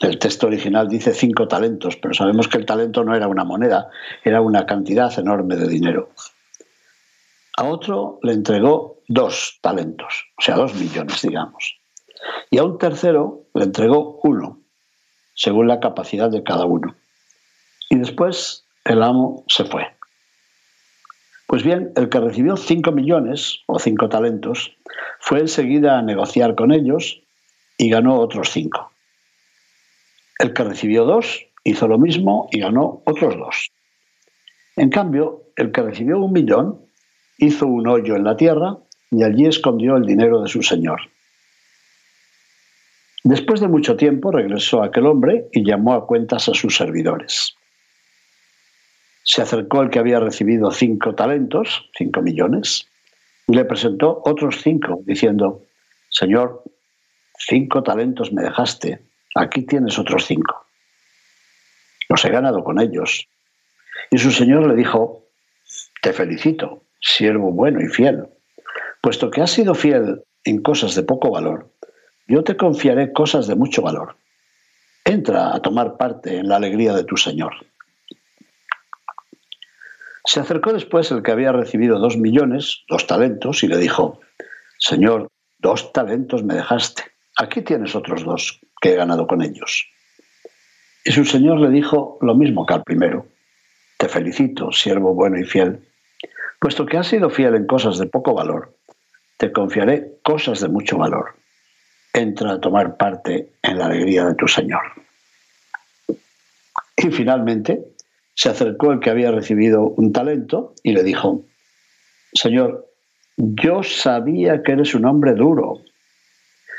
el 0.00 0.18
texto 0.20 0.46
original 0.46 0.88
dice 0.88 1.12
cinco 1.12 1.48
talentos, 1.48 1.96
pero 1.96 2.14
sabemos 2.14 2.46
que 2.46 2.58
el 2.58 2.66
talento 2.66 3.02
no 3.02 3.16
era 3.16 3.26
una 3.26 3.42
moneda, 3.42 3.90
era 4.22 4.40
una 4.40 4.64
cantidad 4.64 5.16
enorme 5.18 5.56
de 5.56 5.66
dinero. 5.66 6.10
A 7.58 7.64
otro 7.64 8.20
le 8.22 8.34
entregó 8.34 9.02
dos 9.08 9.58
talentos, 9.60 10.26
o 10.38 10.42
sea, 10.42 10.54
dos 10.54 10.76
millones, 10.76 11.20
digamos. 11.22 11.76
Y 12.52 12.58
a 12.58 12.62
un 12.62 12.78
tercero 12.78 13.46
le 13.52 13.64
entregó 13.64 14.20
uno, 14.22 14.60
según 15.34 15.66
la 15.66 15.80
capacidad 15.80 16.30
de 16.30 16.44
cada 16.44 16.66
uno. 16.66 16.94
Y 17.90 17.96
después 17.96 18.64
el 18.84 19.02
amo 19.02 19.42
se 19.48 19.64
fue. 19.64 19.88
Pues 21.48 21.64
bien, 21.64 21.90
el 21.96 22.08
que 22.08 22.20
recibió 22.20 22.56
cinco 22.56 22.92
millones 22.92 23.58
o 23.66 23.80
cinco 23.80 24.08
talentos 24.08 24.76
fue 25.18 25.40
enseguida 25.40 25.98
a 25.98 26.02
negociar 26.02 26.54
con 26.54 26.70
ellos 26.70 27.20
y 27.76 27.90
ganó 27.90 28.20
otros 28.20 28.50
cinco. 28.50 28.92
El 30.38 30.52
que 30.52 30.62
recibió 30.62 31.04
dos 31.04 31.44
hizo 31.64 31.88
lo 31.88 31.98
mismo 31.98 32.48
y 32.52 32.60
ganó 32.60 33.02
otros 33.04 33.36
dos. 33.36 33.72
En 34.76 34.90
cambio, 34.90 35.42
el 35.56 35.72
que 35.72 35.82
recibió 35.82 36.20
un 36.20 36.32
millón 36.32 36.87
hizo 37.38 37.66
un 37.66 37.88
hoyo 37.88 38.16
en 38.16 38.24
la 38.24 38.36
tierra 38.36 38.76
y 39.10 39.22
allí 39.22 39.46
escondió 39.46 39.96
el 39.96 40.04
dinero 40.04 40.42
de 40.42 40.48
su 40.48 40.62
señor. 40.62 41.00
Después 43.24 43.60
de 43.60 43.68
mucho 43.68 43.96
tiempo 43.96 44.30
regresó 44.30 44.82
aquel 44.82 45.06
hombre 45.06 45.48
y 45.52 45.64
llamó 45.64 45.94
a 45.94 46.06
cuentas 46.06 46.48
a 46.48 46.54
sus 46.54 46.76
servidores. 46.76 47.54
Se 49.24 49.42
acercó 49.42 49.82
el 49.82 49.90
que 49.90 49.98
había 49.98 50.20
recibido 50.20 50.70
cinco 50.70 51.14
talentos, 51.14 51.88
cinco 51.96 52.22
millones, 52.22 52.86
y 53.46 53.54
le 53.54 53.64
presentó 53.64 54.22
otros 54.24 54.60
cinco, 54.62 55.00
diciendo, 55.04 55.62
Señor, 56.10 56.62
cinco 57.38 57.82
talentos 57.82 58.32
me 58.32 58.42
dejaste 58.42 59.08
aquí 59.38 59.62
tienes 59.62 59.98
otros 59.98 60.26
cinco. 60.26 60.66
Los 62.08 62.24
he 62.24 62.30
ganado 62.30 62.64
con 62.64 62.80
ellos. 62.80 63.28
Y 64.10 64.18
su 64.18 64.30
señor 64.30 64.66
le 64.66 64.74
dijo, 64.74 65.24
te 66.02 66.12
felicito, 66.12 66.82
siervo 67.00 67.52
bueno 67.52 67.80
y 67.80 67.88
fiel. 67.88 68.28
Puesto 69.00 69.30
que 69.30 69.40
has 69.40 69.50
sido 69.50 69.74
fiel 69.74 70.22
en 70.44 70.62
cosas 70.62 70.94
de 70.94 71.02
poco 71.02 71.30
valor, 71.30 71.70
yo 72.26 72.44
te 72.44 72.56
confiaré 72.56 73.12
cosas 73.12 73.46
de 73.46 73.54
mucho 73.54 73.82
valor. 73.82 74.16
Entra 75.04 75.54
a 75.54 75.62
tomar 75.62 75.96
parte 75.96 76.36
en 76.36 76.48
la 76.48 76.56
alegría 76.56 76.92
de 76.92 77.04
tu 77.04 77.16
Señor. 77.16 77.54
Se 80.24 80.40
acercó 80.40 80.74
después 80.74 81.10
el 81.10 81.22
que 81.22 81.30
había 81.30 81.52
recibido 81.52 81.98
dos 81.98 82.18
millones, 82.18 82.84
dos 82.88 83.06
talentos, 83.06 83.62
y 83.62 83.68
le 83.68 83.78
dijo, 83.78 84.20
Señor, 84.78 85.28
dos 85.58 85.92
talentos 85.92 86.44
me 86.44 86.54
dejaste. 86.54 87.04
Aquí 87.38 87.62
tienes 87.62 87.94
otros 87.94 88.24
dos 88.24 88.60
que 88.80 88.92
he 88.92 88.96
ganado 88.96 89.26
con 89.26 89.42
ellos. 89.42 89.88
Y 91.04 91.12
su 91.12 91.24
señor 91.24 91.60
le 91.60 91.70
dijo 91.70 92.18
lo 92.20 92.34
mismo 92.34 92.66
que 92.66 92.74
al 92.74 92.82
primero. 92.82 93.26
Te 93.96 94.08
felicito, 94.08 94.70
siervo 94.70 95.14
bueno 95.14 95.38
y 95.38 95.44
fiel. 95.44 95.88
Puesto 96.60 96.86
que 96.86 96.96
has 96.96 97.06
sido 97.06 97.30
fiel 97.30 97.54
en 97.54 97.66
cosas 97.66 97.98
de 97.98 98.06
poco 98.06 98.34
valor, 98.34 98.76
te 99.36 99.52
confiaré 99.52 100.18
cosas 100.22 100.60
de 100.60 100.68
mucho 100.68 100.98
valor. 100.98 101.36
Entra 102.12 102.52
a 102.52 102.60
tomar 102.60 102.96
parte 102.96 103.52
en 103.62 103.78
la 103.78 103.86
alegría 103.86 104.26
de 104.26 104.34
tu 104.34 104.48
Señor. 104.48 104.82
Y 106.96 107.10
finalmente 107.10 107.84
se 108.34 108.48
acercó 108.48 108.92
el 108.92 109.00
que 109.00 109.10
había 109.10 109.30
recibido 109.30 109.82
un 109.82 110.12
talento 110.12 110.74
y 110.82 110.92
le 110.92 111.04
dijo, 111.04 111.44
Señor, 112.32 112.88
yo 113.36 113.82
sabía 113.84 114.62
que 114.62 114.72
eres 114.72 114.94
un 114.94 115.04
hombre 115.06 115.34
duro 115.34 115.80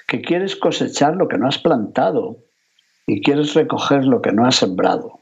que 0.08 0.22
quieres 0.22 0.55
cosechar 0.55 1.15
lo 1.15 1.27
que 1.27 1.38
no 1.38 1.48
has 1.48 1.60
plantado 1.60 2.38
y 3.08 3.22
quieres 3.22 3.53
recoger 3.53 4.05
lo 4.05 4.22
que 4.22 4.31
no 4.31 4.46
has 4.46 4.55
sembrado. 4.55 5.18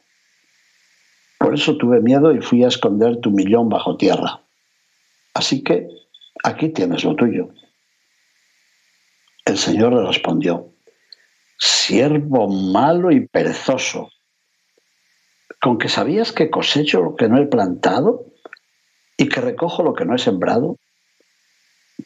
Por 1.47 1.55
eso 1.55 1.77
tuve 1.77 2.01
miedo 2.01 2.33
y 2.33 2.41
fui 2.41 2.65
a 2.65 2.67
esconder 2.67 3.21
tu 3.21 3.31
millón 3.31 3.69
bajo 3.69 3.95
tierra. 3.95 4.41
Así 5.33 5.63
que 5.63 5.87
aquí 6.43 6.67
tienes 6.67 7.05
lo 7.05 7.15
tuyo. 7.15 7.51
El 9.45 9.57
Señor 9.57 9.93
le 9.93 10.05
respondió, 10.05 10.67
siervo 11.57 12.49
malo 12.49 13.13
y 13.13 13.25
perezoso, 13.25 14.09
con 15.61 15.77
que 15.77 15.87
sabías 15.87 16.33
que 16.33 16.49
cosecho 16.49 17.01
lo 17.01 17.15
que 17.15 17.29
no 17.29 17.37
he 17.37 17.45
plantado 17.45 18.25
y 19.15 19.29
que 19.29 19.39
recojo 19.39 19.83
lo 19.83 19.93
que 19.93 20.03
no 20.03 20.15
he 20.15 20.19
sembrado. 20.19 20.75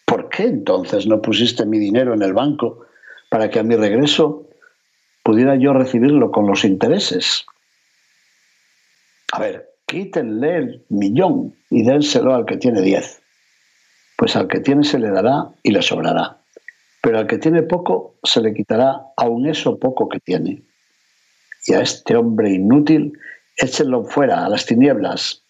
¿Por 0.06 0.30
qué 0.30 0.44
entonces 0.44 1.08
no 1.08 1.20
pusiste 1.20 1.66
mi 1.66 1.80
dinero 1.80 2.14
en 2.14 2.22
el 2.22 2.34
banco 2.34 2.86
para 3.32 3.50
que 3.50 3.58
a 3.58 3.64
mi 3.64 3.76
regreso 3.76 4.48
pudiera 5.24 5.56
yo 5.56 5.74
recibirlo 5.74 6.30
con 6.30 6.46
los 6.46 6.64
intereses? 6.64 7.48
A 9.32 9.40
ver, 9.40 9.70
quítenle 9.86 10.58
el 10.58 10.86
millón 10.90 11.56
y 11.70 11.84
dénselo 11.84 12.36
al 12.36 12.46
que 12.46 12.58
tiene 12.58 12.82
diez. 12.82 13.22
Pues 14.18 14.36
al 14.36 14.48
que 14.48 14.60
tiene 14.60 14.84
se 14.84 15.00
le 15.00 15.10
dará 15.10 15.50
y 15.64 15.72
le 15.72 15.82
sobrará. 15.82 16.38
Pero 17.02 17.20
al 17.20 17.28
que 17.28 17.38
tiene 17.38 17.64
poco 17.64 18.16
se 18.24 18.42
le 18.42 18.54
quitará 18.54 19.02
aun 19.18 19.48
eso 19.48 19.80
poco 19.80 20.10
que 20.10 20.20
tiene. 20.20 20.64
Y 21.66 21.74
a 21.74 21.82
este 21.82 22.16
hombre 22.16 22.52
inútil 22.52 23.14
échenlo 23.58 24.04
fuera, 24.04 24.46
a 24.46 24.50
las 24.50 24.66
tinieblas. 24.66 25.44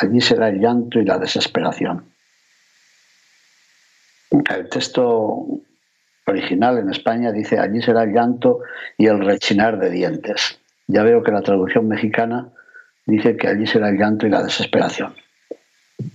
Allí 0.00 0.20
será 0.20 0.48
el 0.48 0.60
llanto 0.60 0.98
y 0.98 1.04
la 1.04 1.18
desesperación. 1.18 2.12
El 4.30 4.68
texto 4.68 5.46
original 6.26 6.78
en 6.78 6.90
España 6.90 7.30
dice, 7.30 7.58
allí 7.58 7.80
será 7.80 8.02
el 8.02 8.12
llanto 8.12 8.60
y 8.98 9.06
el 9.06 9.24
rechinar 9.24 9.78
de 9.78 9.90
dientes. 9.90 10.58
Ya 10.88 11.02
veo 11.04 11.22
que 11.22 11.30
la 11.30 11.42
traducción 11.42 11.86
mexicana 11.86 12.50
dice 13.06 13.36
que 13.36 13.48
allí 13.48 13.66
será 13.66 13.88
el 13.88 13.98
llanto 13.98 14.26
y 14.26 14.30
la 14.30 14.42
desesperación. 14.42 15.14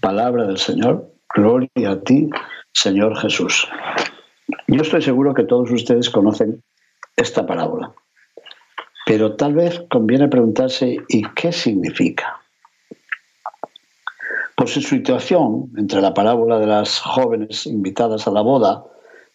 Palabra 0.01 0.45
del 0.45 0.57
Señor, 0.57 1.13
gloria 1.33 1.91
a 1.91 2.01
ti, 2.01 2.29
Señor 2.73 3.17
Jesús. 3.17 3.67
Yo 4.67 4.81
estoy 4.81 5.01
seguro 5.01 5.33
que 5.33 5.43
todos 5.43 5.71
ustedes 5.71 6.09
conocen 6.09 6.63
esta 7.15 7.45
parábola, 7.45 7.91
pero 9.05 9.35
tal 9.35 9.53
vez 9.53 9.83
conviene 9.89 10.27
preguntarse 10.27 10.97
¿y 11.07 11.23
qué 11.33 11.51
significa? 11.51 12.39
Por 14.55 14.67
su 14.67 14.81
situación 14.81 15.71
entre 15.77 16.01
la 16.01 16.13
parábola 16.13 16.59
de 16.59 16.67
las 16.67 16.99
jóvenes 16.99 17.65
invitadas 17.65 18.27
a 18.27 18.31
la 18.31 18.41
boda 18.41 18.83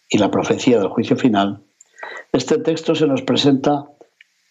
y 0.09 0.17
la 0.19 0.29
profecía 0.29 0.79
del 0.79 0.89
juicio 0.89 1.17
final, 1.17 1.63
este 2.31 2.57
texto 2.59 2.93
se 2.95 3.07
nos 3.07 3.21
presenta 3.23 3.85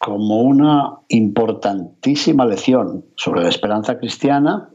como 0.04 0.42
una 0.42 0.98
importantísima 1.08 2.44
lección 2.44 3.06
sobre 3.16 3.40
la 3.40 3.48
esperanza 3.48 3.96
cristiana 3.96 4.68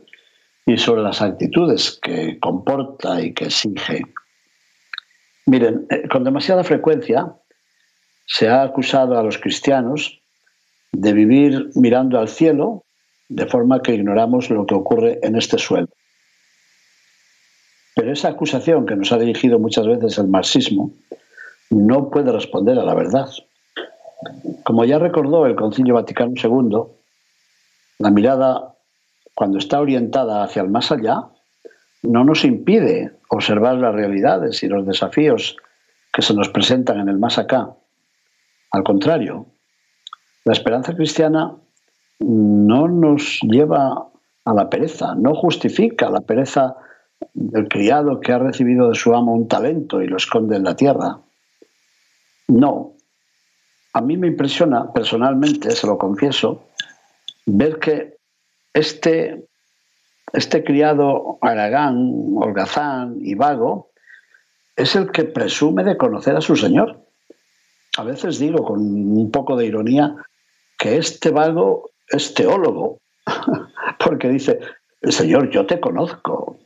y 0.66 0.76
sobre 0.76 1.04
las 1.04 1.22
actitudes 1.22 2.00
que 2.02 2.40
comporta 2.40 3.22
y 3.22 3.36
que 3.36 3.46
exige. 3.46 4.02
Miren, 5.46 5.86
eh, 5.92 6.08
con 6.08 6.24
demasiada 6.24 6.64
frecuencia 6.64 7.32
se 8.26 8.48
ha 8.48 8.64
acusado 8.64 9.20
a 9.20 9.24
los 9.24 9.38
cristianos 9.38 10.20
de 10.94 11.14
vivir 11.14 11.70
mirando 11.76 12.18
al 12.18 12.28
cielo 12.28 12.86
de 13.28 13.46
forma 13.46 13.84
que 13.84 13.94
ignoramos 13.94 14.50
lo 14.50 14.66
que 14.66 14.74
ocurre 14.74 15.20
en 15.22 15.36
este 15.36 15.60
suelo. 15.60 15.90
Pero 17.96 18.12
esa 18.12 18.30
acusación 18.30 18.88
que 18.88 18.96
nos 18.96 19.12
ha 19.12 19.20
dirigido 19.20 19.60
muchas 19.60 19.86
veces 19.86 20.18
el 20.18 20.28
marxismo 20.28 20.92
no 21.70 22.10
puede 22.10 22.32
responder 22.32 22.80
a 22.80 22.84
la 22.84 22.96
verdad. 22.96 23.30
Como 24.64 24.86
ya 24.86 25.00
recordó 25.00 25.46
el 25.46 25.56
Concilio 25.56 25.96
Vaticano 25.96 26.34
II, 26.36 26.84
la 28.00 28.12
mirada, 28.12 28.76
cuando 29.34 29.58
está 29.58 29.80
orientada 29.80 30.44
hacia 30.44 30.62
el 30.62 30.70
más 30.70 30.92
allá, 30.92 31.24
no 32.04 32.24
nos 32.24 32.44
impide 32.46 33.18
observar 33.30 33.76
las 33.76 33.94
realidades 33.94 34.64
y 34.64 34.68
los 34.68 34.86
desafíos 34.86 35.58
que 36.12 36.22
se 36.22 36.34
nos 36.34 36.50
presentan 36.50 37.00
en 37.00 37.10
el 37.10 37.18
más 37.18 37.38
acá. 37.38 37.70
Al 38.72 38.84
contrario, 38.84 39.48
la 40.46 40.54
esperanza 40.54 40.96
cristiana 40.96 41.56
no 42.20 42.88
nos 42.88 43.40
lleva 43.42 44.08
a 44.46 44.54
la 44.54 44.70
pereza, 44.70 45.16
no 45.16 45.36
justifica 45.36 46.10
la 46.10 46.22
pereza 46.22 46.76
del 47.34 47.68
criado 47.68 48.20
que 48.20 48.32
ha 48.32 48.40
recibido 48.40 48.90
de 48.90 48.96
su 48.96 49.14
amo 49.14 49.34
un 49.34 49.48
talento 49.48 50.02
y 50.02 50.08
lo 50.08 50.18
esconde 50.18 50.56
en 50.56 50.64
la 50.64 50.76
tierra. 50.76 51.20
No, 52.48 52.94
a 53.94 54.02
mí 54.02 54.18
me 54.18 54.28
impresiona 54.28 54.92
personalmente, 54.94 55.72
se 55.72 55.88
lo 55.88 55.98
confieso, 55.98 56.64
ver 57.46 57.80
que 57.80 58.18
este, 58.74 59.46
este 60.34 60.64
criado 60.64 61.38
aragán, 61.42 62.14
holgazán 62.36 63.18
y 63.22 63.36
vago 63.36 63.90
es 64.76 64.96
el 64.96 65.12
que 65.12 65.26
presume 65.26 65.84
de 65.84 65.98
conocer 65.98 66.36
a 66.36 66.42
su 66.42 66.56
señor. 66.56 67.06
A 67.98 68.04
veces 68.04 68.40
digo 68.40 68.64
con 68.64 68.80
un 68.82 69.32
poco 69.32 69.58
de 69.58 69.66
ironía 69.66 70.16
que 70.78 70.98
este 70.98 71.32
vago 71.32 71.90
es 72.08 72.34
teólogo, 72.34 73.00
porque 74.06 74.30
dice, 74.30 74.60
Señor, 75.04 75.50
yo 75.50 75.66
te 75.66 75.80
conozco. 75.80 76.58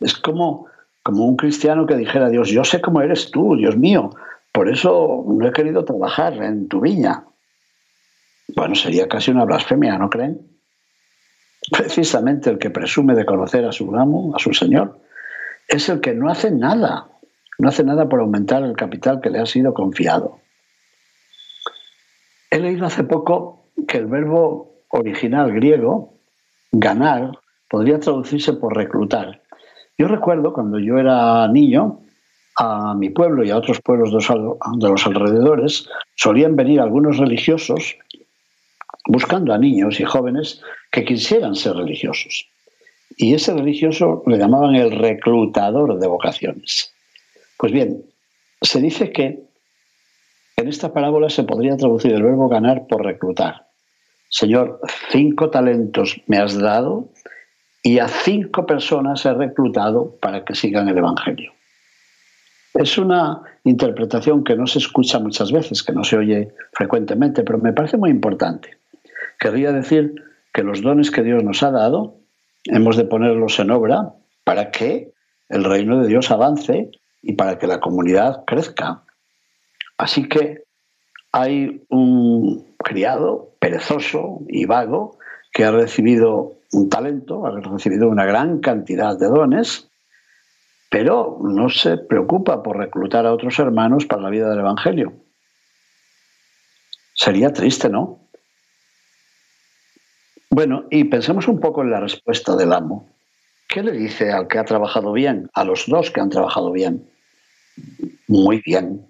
Es 0.00 0.14
como, 0.14 0.66
como 1.02 1.26
un 1.26 1.36
cristiano 1.36 1.86
que 1.86 1.96
dijera 1.96 2.28
Dios, 2.28 2.48
yo 2.48 2.64
sé 2.64 2.80
cómo 2.80 3.00
eres 3.00 3.30
tú, 3.30 3.56
Dios 3.56 3.76
mío, 3.76 4.10
por 4.58 4.68
eso 4.68 5.24
no 5.24 5.46
he 5.46 5.52
querido 5.52 5.84
trabajar 5.84 6.32
en 6.42 6.66
tu 6.66 6.80
viña. 6.80 7.26
Bueno, 8.56 8.74
sería 8.74 9.06
casi 9.06 9.30
una 9.30 9.44
blasfemia, 9.44 9.96
¿no 9.96 10.10
creen? 10.10 10.48
Precisamente 11.70 12.50
el 12.50 12.58
que 12.58 12.70
presume 12.70 13.14
de 13.14 13.24
conocer 13.24 13.64
a 13.64 13.70
su 13.70 13.94
amo, 13.94 14.34
a 14.34 14.40
su 14.40 14.52
señor, 14.52 14.98
es 15.68 15.88
el 15.88 16.00
que 16.00 16.12
no 16.12 16.28
hace 16.28 16.50
nada, 16.50 17.06
no 17.60 17.68
hace 17.68 17.84
nada 17.84 18.08
por 18.08 18.18
aumentar 18.18 18.64
el 18.64 18.74
capital 18.74 19.20
que 19.20 19.30
le 19.30 19.38
ha 19.38 19.46
sido 19.46 19.72
confiado. 19.72 20.40
He 22.50 22.58
leído 22.58 22.84
hace 22.84 23.04
poco 23.04 23.70
que 23.86 23.98
el 23.98 24.06
verbo 24.06 24.82
original 24.88 25.52
griego, 25.52 26.14
ganar, 26.72 27.30
podría 27.68 28.00
traducirse 28.00 28.54
por 28.54 28.76
reclutar. 28.76 29.40
Yo 29.96 30.08
recuerdo 30.08 30.52
cuando 30.52 30.80
yo 30.80 30.98
era 30.98 31.46
niño, 31.46 32.00
a 32.58 32.94
mi 32.94 33.10
pueblo 33.10 33.44
y 33.44 33.50
a 33.50 33.56
otros 33.56 33.80
pueblos 33.80 34.10
de 34.10 34.88
los 34.88 35.06
alrededores 35.06 35.88
solían 36.16 36.56
venir 36.56 36.80
algunos 36.80 37.18
religiosos 37.18 37.96
buscando 39.06 39.54
a 39.54 39.58
niños 39.58 40.00
y 40.00 40.04
jóvenes 40.04 40.60
que 40.90 41.04
quisieran 41.04 41.54
ser 41.54 41.76
religiosos. 41.76 42.48
Y 43.16 43.34
ese 43.34 43.54
religioso 43.54 44.22
le 44.26 44.38
llamaban 44.38 44.74
el 44.74 44.90
reclutador 44.90 45.98
de 45.98 46.06
vocaciones. 46.06 46.92
Pues 47.56 47.72
bien, 47.72 48.04
se 48.60 48.80
dice 48.80 49.12
que 49.12 49.44
en 50.56 50.68
esta 50.68 50.92
parábola 50.92 51.30
se 51.30 51.44
podría 51.44 51.76
traducir 51.76 52.12
el 52.12 52.22
verbo 52.22 52.48
ganar 52.48 52.86
por 52.88 53.04
reclutar. 53.04 53.66
Señor, 54.28 54.80
cinco 55.10 55.48
talentos 55.50 56.20
me 56.26 56.38
has 56.38 56.58
dado 56.58 57.08
y 57.82 58.00
a 58.00 58.08
cinco 58.08 58.66
personas 58.66 59.24
he 59.24 59.32
reclutado 59.32 60.16
para 60.20 60.44
que 60.44 60.54
sigan 60.54 60.88
el 60.88 60.98
Evangelio. 60.98 61.52
Es 62.78 62.96
una 62.96 63.42
interpretación 63.64 64.44
que 64.44 64.54
no 64.54 64.68
se 64.68 64.78
escucha 64.78 65.18
muchas 65.18 65.50
veces, 65.50 65.82
que 65.82 65.92
no 65.92 66.04
se 66.04 66.16
oye 66.16 66.54
frecuentemente, 66.74 67.42
pero 67.42 67.58
me 67.58 67.72
parece 67.72 67.96
muy 67.96 68.08
importante. 68.08 68.78
Querría 69.40 69.72
decir 69.72 70.14
que 70.52 70.62
los 70.62 70.80
dones 70.80 71.10
que 71.10 71.24
Dios 71.24 71.42
nos 71.42 71.64
ha 71.64 71.72
dado 71.72 72.20
hemos 72.66 72.96
de 72.96 73.04
ponerlos 73.04 73.58
en 73.58 73.72
obra 73.72 74.12
para 74.44 74.70
que 74.70 75.12
el 75.48 75.64
reino 75.64 76.00
de 76.00 76.06
Dios 76.06 76.30
avance 76.30 76.92
y 77.20 77.32
para 77.32 77.58
que 77.58 77.66
la 77.66 77.80
comunidad 77.80 78.44
crezca. 78.46 79.02
Así 79.96 80.28
que 80.28 80.62
hay 81.32 81.82
un 81.88 82.64
criado 82.78 83.54
perezoso 83.58 84.42
y 84.46 84.66
vago 84.66 85.18
que 85.52 85.64
ha 85.64 85.72
recibido 85.72 86.52
un 86.70 86.88
talento, 86.88 87.44
ha 87.44 87.58
recibido 87.58 88.08
una 88.08 88.24
gran 88.24 88.60
cantidad 88.60 89.18
de 89.18 89.26
dones 89.26 89.87
pero 90.90 91.38
no 91.42 91.68
se 91.68 91.98
preocupa 91.98 92.62
por 92.62 92.78
reclutar 92.78 93.26
a 93.26 93.32
otros 93.32 93.58
hermanos 93.58 94.06
para 94.06 94.22
la 94.22 94.30
vida 94.30 94.48
del 94.48 94.60
Evangelio. 94.60 95.12
Sería 97.14 97.52
triste, 97.52 97.88
¿no? 97.88 98.20
Bueno, 100.50 100.86
y 100.90 101.04
pensemos 101.04 101.46
un 101.46 101.60
poco 101.60 101.82
en 101.82 101.90
la 101.90 102.00
respuesta 102.00 102.56
del 102.56 102.72
amo. 102.72 103.08
¿Qué 103.68 103.82
le 103.82 103.92
dice 103.92 104.32
al 104.32 104.48
que 104.48 104.58
ha 104.58 104.64
trabajado 104.64 105.12
bien, 105.12 105.50
a 105.52 105.64
los 105.64 105.86
dos 105.86 106.10
que 106.10 106.20
han 106.20 106.30
trabajado 106.30 106.72
bien? 106.72 107.10
Muy 108.26 108.62
bien. 108.64 109.06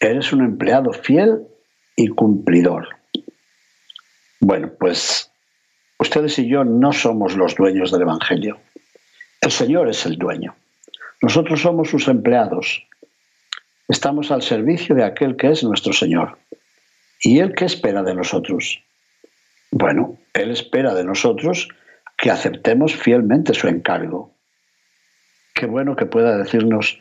Eres 0.00 0.32
un 0.32 0.44
empleado 0.44 0.92
fiel 0.92 1.46
y 1.96 2.08
cumplidor. 2.08 2.88
Bueno, 4.40 4.70
pues 4.78 5.32
ustedes 5.98 6.38
y 6.38 6.48
yo 6.48 6.62
no 6.62 6.92
somos 6.92 7.36
los 7.36 7.56
dueños 7.56 7.90
del 7.90 8.02
Evangelio. 8.02 8.60
El 9.40 9.52
Señor 9.52 9.88
es 9.88 10.04
el 10.04 10.16
dueño. 10.16 10.56
Nosotros 11.22 11.60
somos 11.60 11.88
sus 11.88 12.08
empleados. 12.08 12.84
estamos 13.88 14.30
al 14.30 14.42
servicio 14.42 14.94
de 14.94 15.04
aquel 15.04 15.36
que 15.36 15.50
es 15.50 15.64
nuestro 15.64 15.92
Señor. 15.92 16.38
¿Y 17.20 17.38
Él 17.40 17.54
qué 17.54 17.64
espera 17.64 18.02
de 18.02 18.14
nosotros? 18.14 18.82
Bueno, 19.70 20.18
Él 20.34 20.50
espera 20.50 20.94
de 20.94 21.04
nosotros 21.04 21.68
que 22.16 22.30
aceptemos 22.30 22.94
fielmente 22.94 23.54
su 23.54 23.68
encargo. 23.68 24.34
Qué 25.54 25.66
bueno 25.66 25.96
que 25.96 26.06
pueda 26.06 26.36
decirnos, 26.36 27.00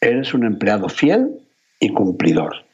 eres 0.00 0.34
un 0.34 0.44
empleado 0.44 0.88
fiel 0.88 1.40
y 1.80 1.92
cumplidor. 1.92 2.64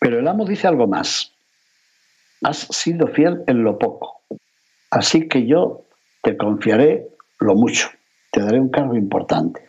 Pero 0.00 0.18
el 0.18 0.28
amo 0.28 0.44
dice 0.44 0.66
algo 0.66 0.86
más. 0.86 1.32
Has 2.42 2.58
sido 2.70 3.06
fiel 3.08 3.42
en 3.46 3.62
lo 3.64 3.78
poco, 3.78 4.22
así 4.90 5.28
que 5.28 5.46
yo 5.46 5.84
te 6.22 6.36
confiaré 6.36 7.13
lo 7.44 7.54
mucho, 7.54 7.90
te 8.32 8.40
daré 8.40 8.58
un 8.58 8.70
cargo 8.70 8.96
importante. 8.96 9.68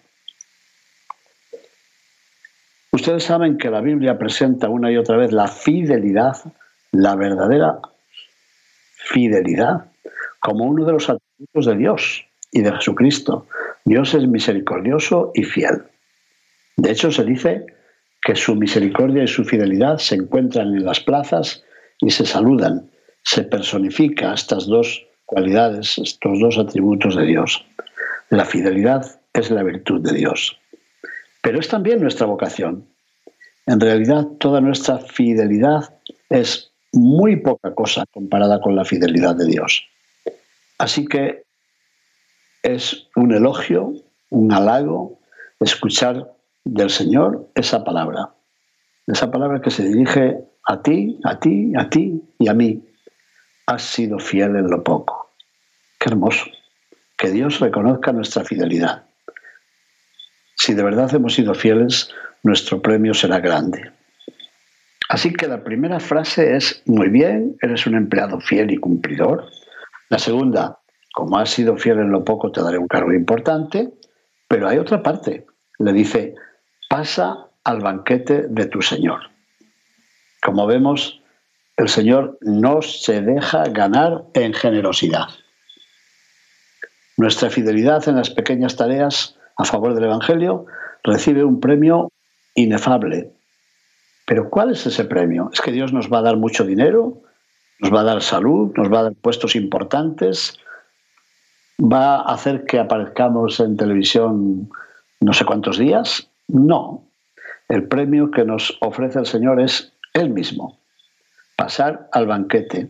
Ustedes 2.92 3.24
saben 3.24 3.58
que 3.58 3.70
la 3.70 3.82
Biblia 3.82 4.18
presenta 4.18 4.70
una 4.70 4.90
y 4.92 4.98
otra 4.98 5.18
vez 5.18 5.34
la 5.34 5.48
fidelidad, 5.48 6.38
la 6.92 7.16
verdadera 7.16 7.80
fidelidad, 8.96 9.92
como 10.40 10.64
uno 10.66 10.86
de 10.86 10.94
los 10.94 11.10
atributos 11.10 11.66
de 11.66 11.76
Dios 11.76 12.26
y 12.52 12.62
de 12.62 12.72
Jesucristo. 12.72 13.48
Dios 13.84 14.14
es 14.14 14.26
misericordioso 14.28 15.32
y 15.34 15.44
fiel. 15.44 15.84
De 16.78 16.92
hecho, 16.92 17.12
se 17.12 17.24
dice 17.24 17.66
que 18.22 18.36
su 18.36 18.56
misericordia 18.56 19.24
y 19.24 19.28
su 19.28 19.44
fidelidad 19.44 19.98
se 19.98 20.16
encuentran 20.16 20.68
en 20.70 20.86
las 20.86 21.02
plazas 21.02 21.64
y 22.00 22.10
se 22.10 22.26
saludan. 22.26 22.90
Se 23.24 23.44
personifica 23.44 24.34
estas 24.34 24.68
dos 24.68 25.06
cualidades, 25.26 25.98
estos 25.98 26.40
dos 26.40 26.58
atributos 26.58 27.16
de 27.16 27.26
Dios. 27.26 27.66
La 28.30 28.46
fidelidad 28.46 29.20
es 29.34 29.52
la 29.52 29.64
virtud 29.64 30.02
de 30.02 30.14
Dios. 30.14 30.58
Pero 31.42 31.60
es 31.60 31.68
también 31.68 32.02
nuestra 32.02 32.26
vocación. 32.26 32.88
En 33.66 33.80
realidad, 33.80 34.26
toda 34.40 34.62
nuestra 34.62 35.00
fidelidad 35.00 35.94
es 36.30 36.72
muy 36.94 37.36
poca 37.36 37.74
cosa 37.74 38.06
comparada 38.12 38.62
con 38.62 38.76
la 38.76 38.86
fidelidad 38.86 39.36
de 39.36 39.46
Dios. 39.46 39.88
Así 40.78 41.06
que 41.06 41.44
es 42.64 43.08
un 43.16 43.34
elogio, 43.34 43.94
un 44.30 44.52
halago, 44.52 45.20
escuchar 45.60 46.32
del 46.64 46.90
Señor 46.90 47.48
esa 47.56 47.84
palabra. 47.84 48.30
Esa 49.08 49.30
palabra 49.30 49.62
que 49.62 49.70
se 49.70 49.84
dirige 49.84 50.40
a 50.68 50.82
ti, 50.82 51.20
a 51.24 51.40
ti, 51.40 51.74
a 51.78 51.90
ti 51.90 52.22
y 52.40 52.48
a 52.48 52.54
mí. 52.54 52.82
Has 53.68 53.82
sido 53.82 54.20
fiel 54.20 54.56
en 54.56 54.70
lo 54.70 54.84
poco. 54.84 55.32
Qué 56.00 56.10
hermoso. 56.10 56.46
Que 57.18 57.32
Dios 57.32 57.60
reconozca 57.60 58.12
nuestra 58.12 58.44
fidelidad. 58.44 59.06
Si 60.56 60.74
de 60.74 60.84
verdad 60.84 61.14
hemos 61.14 61.34
sido 61.34 61.54
fieles, 61.54 62.12
nuestro 62.44 62.82
premio 62.82 63.14
será 63.14 63.40
grande. 63.40 63.92
Así 65.10 65.34
que 65.34 65.48
la 65.48 65.64
primera 65.64 66.00
frase 66.00 66.56
es, 66.56 66.82
muy 66.86 67.10
bien, 67.10 67.58
eres 67.62 67.86
un 67.88 67.96
empleado 67.96 68.40
fiel 68.40 68.72
y 68.72 68.78
cumplidor. 68.78 69.50
La 70.10 70.20
segunda, 70.20 70.80
como 71.14 71.38
has 71.38 71.50
sido 71.50 71.78
fiel 71.78 72.00
en 72.00 72.12
lo 72.12 72.24
poco, 72.24 72.52
te 72.52 72.62
daré 72.62 72.78
un 72.78 72.88
cargo 72.88 73.14
importante. 73.14 73.94
Pero 74.48 74.68
hay 74.68 74.78
otra 74.78 75.02
parte. 75.02 75.46
Le 75.80 75.92
dice, 75.92 76.36
pasa 76.90 77.48
al 77.64 77.80
banquete 77.80 78.48
de 78.48 78.66
tu 78.68 78.82
Señor. 78.82 79.22
Como 80.42 80.68
vemos, 80.68 81.22
el 81.78 81.90
Señor 81.90 82.38
no 82.42 82.82
se 82.82 83.22
deja 83.22 83.66
ganar 83.66 84.24
en 84.34 84.54
generosidad. 84.54 85.28
Nuestra 87.18 87.50
fidelidad 87.50 88.08
en 88.08 88.18
las 88.18 88.30
pequeñas 88.30 88.76
tareas 88.76 89.38
a 89.58 89.66
favor 89.66 89.94
del 89.94 90.06
Evangelio 90.06 90.66
recibe 91.04 91.44
un 91.44 91.60
premio 91.60 92.12
inefable. 92.56 93.32
Pero 94.26 94.50
¿cuál 94.50 94.72
es 94.72 94.86
ese 94.86 95.06
premio? 95.06 95.50
¿Es 95.54 95.62
que 95.62 95.72
Dios 95.72 95.94
nos 95.94 96.12
va 96.12 96.20
a 96.20 96.24
dar 96.24 96.38
mucho 96.38 96.66
dinero? 96.66 97.22
¿Nos 97.80 97.94
va 97.94 98.02
a 98.02 98.06
dar 98.06 98.22
salud? 98.22 98.72
¿Nos 98.76 98.92
va 98.92 99.00
a 99.00 99.04
dar 99.04 99.14
puestos 99.14 99.56
importantes? 99.56 100.58
¿Va 101.80 102.16
a 102.16 102.34
hacer 102.34 102.66
que 102.66 102.80
aparezcamos 102.80 103.60
en 103.60 103.78
televisión 103.78 104.70
no 105.20 105.34
sé 105.34 105.46
cuántos 105.46 105.78
días? 105.78 106.30
No. 106.48 107.04
El 107.68 107.88
premio 107.88 108.32
que 108.32 108.46
nos 108.46 108.78
ofrece 108.82 109.20
el 109.20 109.26
Señor 109.26 109.62
es 109.62 109.94
Él 110.14 110.30
mismo. 110.30 110.80
Pasar 111.56 112.10
al 112.12 112.28
banquete. 112.28 112.90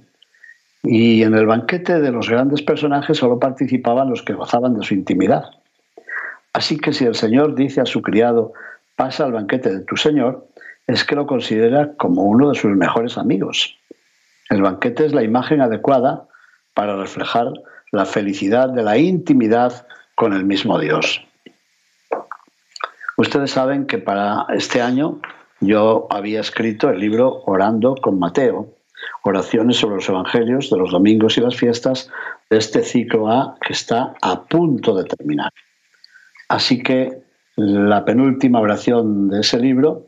Y 0.84 1.24
en 1.24 1.34
el 1.36 1.46
banquete 1.46 2.00
de 2.00 2.12
los 2.12 2.30
grandes 2.30 2.62
personajes 2.62 3.18
solo 3.18 3.40
participaban 3.40 4.10
los 4.10 4.22
que 4.22 4.34
gozaban 4.34 4.78
de 4.78 4.86
su 4.86 4.94
intimidad. 4.94 5.44
Así 6.54 6.78
que 6.78 6.94
si 6.94 7.06
el 7.06 7.16
Señor 7.16 7.56
dice 7.56 7.82
a 7.82 7.86
su 7.86 8.02
criado, 8.02 8.54
pasa 8.96 9.26
al 9.26 9.34
banquete 9.34 9.74
de 9.74 9.84
tu 9.84 9.98
Señor, 9.98 10.48
es 10.88 11.04
que 11.04 11.16
lo 11.16 11.26
considera 11.26 11.94
como 11.98 12.24
uno 12.24 12.50
de 12.50 12.56
sus 12.60 12.72
mejores 12.76 13.18
amigos. 13.18 13.78
El 14.50 14.62
banquete 14.62 15.06
es 15.06 15.14
la 15.14 15.24
imagen 15.24 15.62
adecuada 15.62 16.28
para 16.74 16.96
reflejar 16.96 17.52
la 17.92 18.06
felicidad 18.06 18.70
de 18.70 18.84
la 18.84 18.98
intimidad 18.98 19.88
con 20.16 20.34
el 20.34 20.46
mismo 20.46 20.80
Dios. 20.80 21.26
Ustedes 23.18 23.52
saben 23.52 23.88
que 23.88 23.98
para 23.98 24.46
este 24.50 24.82
año 24.82 25.20
yo 25.66 26.08
había 26.10 26.42
escrito 26.42 26.90
el 26.90 27.00
libro 27.00 27.44
Orando 27.46 27.96
con 27.96 28.20
Mateo, 28.20 28.74
oraciones 29.24 29.78
sobre 29.78 29.96
los 29.96 30.10
evangelios 30.10 30.70
de 30.70 30.78
los 30.78 30.92
domingos 30.92 31.38
y 31.38 31.42
las 31.42 31.56
fiestas 31.56 32.10
de 32.50 32.58
este 32.58 32.84
ciclo 32.84 33.30
A 33.30 33.58
que 33.66 33.74
está 33.74 34.14
a 34.22 34.46
punto 34.46 34.96
de 34.96 35.04
terminar. 35.04 35.52
Así 36.48 36.82
que 36.82 37.24
la 37.56 38.06
penúltima 38.06 38.60
oración 38.60 39.30
de 39.30 39.42
ese 39.42 39.60
libro 39.60 40.08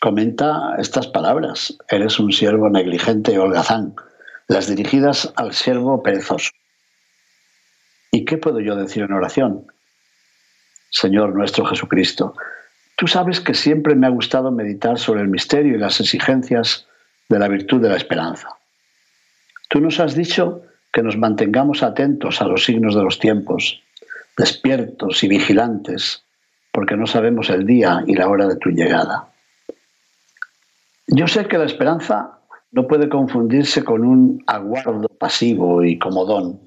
comenta 0.00 0.74
estas 0.78 1.06
palabras. 1.06 1.76
Eres 1.88 2.18
un 2.18 2.32
siervo 2.32 2.68
negligente 2.68 3.32
y 3.32 3.36
holgazán, 3.36 3.94
las 4.48 4.66
dirigidas 4.66 5.32
al 5.36 5.52
siervo 5.52 6.02
perezoso. 6.02 6.50
¿Y 8.10 8.24
qué 8.24 8.36
puedo 8.36 8.60
yo 8.60 8.76
decir 8.76 9.04
en 9.04 9.12
oración? 9.12 9.66
Señor 10.90 11.34
nuestro 11.34 11.64
Jesucristo, 11.64 12.34
tú 13.02 13.08
sabes 13.08 13.40
que 13.40 13.52
siempre 13.52 13.96
me 13.96 14.06
ha 14.06 14.10
gustado 14.10 14.52
meditar 14.52 14.96
sobre 14.96 15.22
el 15.22 15.26
misterio 15.26 15.74
y 15.74 15.78
las 15.78 15.98
exigencias 15.98 16.86
de 17.28 17.36
la 17.40 17.48
virtud 17.48 17.82
de 17.82 17.88
la 17.88 17.96
esperanza. 17.96 18.50
Tú 19.68 19.80
nos 19.80 19.98
has 19.98 20.14
dicho 20.14 20.62
que 20.92 21.02
nos 21.02 21.16
mantengamos 21.16 21.82
atentos 21.82 22.40
a 22.40 22.46
los 22.46 22.64
signos 22.64 22.94
de 22.94 23.02
los 23.02 23.18
tiempos, 23.18 23.82
despiertos 24.38 25.24
y 25.24 25.26
vigilantes, 25.26 26.22
porque 26.70 26.96
no 26.96 27.08
sabemos 27.08 27.50
el 27.50 27.66
día 27.66 28.04
y 28.06 28.14
la 28.14 28.28
hora 28.28 28.46
de 28.46 28.54
tu 28.54 28.70
llegada. 28.70 29.32
Yo 31.08 31.26
sé 31.26 31.46
que 31.46 31.58
la 31.58 31.64
esperanza 31.64 32.38
no 32.70 32.86
puede 32.86 33.08
confundirse 33.08 33.82
con 33.82 34.04
un 34.04 34.44
aguardo 34.46 35.08
pasivo 35.08 35.82
y 35.82 35.98
comodón. 35.98 36.60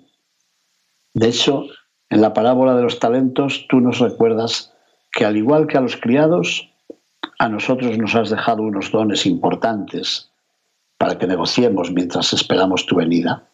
De 1.14 1.30
hecho, 1.30 1.64
en 2.10 2.20
la 2.20 2.34
parábola 2.34 2.76
de 2.76 2.84
los 2.84 3.00
talentos 3.00 3.68
tú 3.70 3.80
nos 3.80 4.00
recuerdas 4.00 4.75
que 5.16 5.24
al 5.24 5.38
igual 5.38 5.66
que 5.66 5.78
a 5.78 5.82
los 5.82 5.96
criados, 5.96 6.70
a 7.40 7.48
nosotros 7.48 7.98
nos 7.98 8.14
has 8.16 8.30
dejado 8.30 8.64
unos 8.64 8.92
dones 8.92 9.26
importantes 9.26 10.30
para 10.98 11.18
que 11.18 11.26
negociemos 11.26 11.90
mientras 11.92 12.34
esperamos 12.34 12.86
tu 12.86 12.98
venida. 12.98 13.48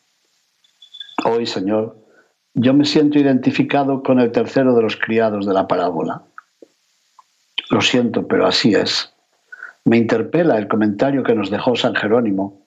Hoy, 1.24 1.45
Señor, 1.45 1.95
yo 2.56 2.74
me 2.74 2.84
siento 2.84 3.19
identificado 3.19 4.02
con 4.02 4.19
el 4.19 4.32
tercero 4.32 4.76
de 4.76 4.82
los 4.82 4.97
criados 4.97 5.45
de 5.45 5.54
la 5.54 5.67
parábola. 5.67 6.24
Lo 7.69 7.82
siento, 7.82 8.28
pero 8.28 8.47
así 8.47 8.74
es. 8.74 9.13
Me 9.86 9.97
interpela 9.97 10.58
el 10.58 10.67
comentario 10.67 11.24
que 11.24 11.36
nos 11.36 11.52
dejó 11.52 11.76
San 11.76 11.93
Jerónimo. 11.93 12.65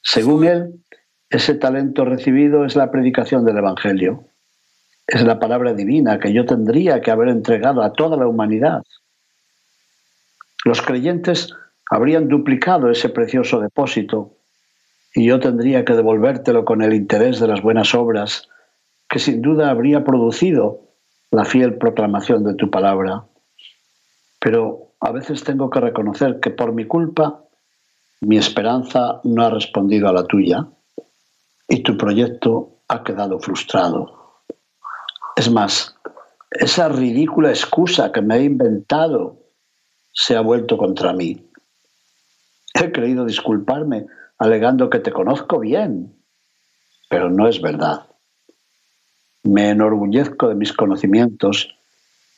Según 0.00 0.46
él, 0.46 0.80
ese 1.28 1.54
talento 1.54 2.06
recibido 2.06 2.64
es 2.64 2.76
la 2.76 2.90
predicación 2.90 3.44
del 3.44 3.58
Evangelio. 3.58 4.24
Es 5.12 5.22
la 5.24 5.38
palabra 5.38 5.74
divina 5.74 6.18
que 6.18 6.32
yo 6.32 6.46
tendría 6.46 7.02
que 7.02 7.10
haber 7.10 7.28
entregado 7.28 7.82
a 7.82 7.92
toda 7.92 8.16
la 8.16 8.26
humanidad. 8.26 8.82
Los 10.64 10.80
creyentes 10.80 11.52
habrían 11.90 12.28
duplicado 12.28 12.88
ese 12.88 13.10
precioso 13.10 13.60
depósito 13.60 14.38
y 15.14 15.26
yo 15.26 15.38
tendría 15.38 15.84
que 15.84 15.92
devolvértelo 15.92 16.64
con 16.64 16.80
el 16.80 16.94
interés 16.94 17.40
de 17.40 17.46
las 17.46 17.60
buenas 17.60 17.94
obras 17.94 18.48
que 19.06 19.18
sin 19.18 19.42
duda 19.42 19.68
habría 19.68 20.02
producido 20.02 20.80
la 21.30 21.44
fiel 21.44 21.76
proclamación 21.76 22.42
de 22.44 22.54
tu 22.54 22.70
palabra. 22.70 23.24
Pero 24.40 24.94
a 24.98 25.12
veces 25.12 25.44
tengo 25.44 25.68
que 25.68 25.80
reconocer 25.80 26.40
que 26.40 26.48
por 26.48 26.72
mi 26.72 26.86
culpa 26.86 27.44
mi 28.22 28.38
esperanza 28.38 29.20
no 29.24 29.44
ha 29.44 29.50
respondido 29.50 30.08
a 30.08 30.14
la 30.14 30.24
tuya 30.24 30.68
y 31.68 31.82
tu 31.82 31.98
proyecto 31.98 32.78
ha 32.88 33.04
quedado 33.04 33.38
frustrado. 33.40 34.21
Es 35.36 35.50
más, 35.50 35.94
esa 36.50 36.88
ridícula 36.88 37.50
excusa 37.50 38.12
que 38.12 38.20
me 38.20 38.36
he 38.36 38.44
inventado 38.44 39.38
se 40.12 40.36
ha 40.36 40.40
vuelto 40.40 40.76
contra 40.76 41.12
mí. 41.12 41.48
He 42.74 42.92
creído 42.92 43.24
disculparme 43.24 44.06
alegando 44.38 44.90
que 44.90 44.98
te 44.98 45.12
conozco 45.12 45.60
bien, 45.60 46.14
pero 47.08 47.30
no 47.30 47.48
es 47.48 47.60
verdad. 47.60 48.06
Me 49.44 49.70
enorgullezco 49.70 50.48
de 50.48 50.54
mis 50.54 50.72
conocimientos, 50.72 51.76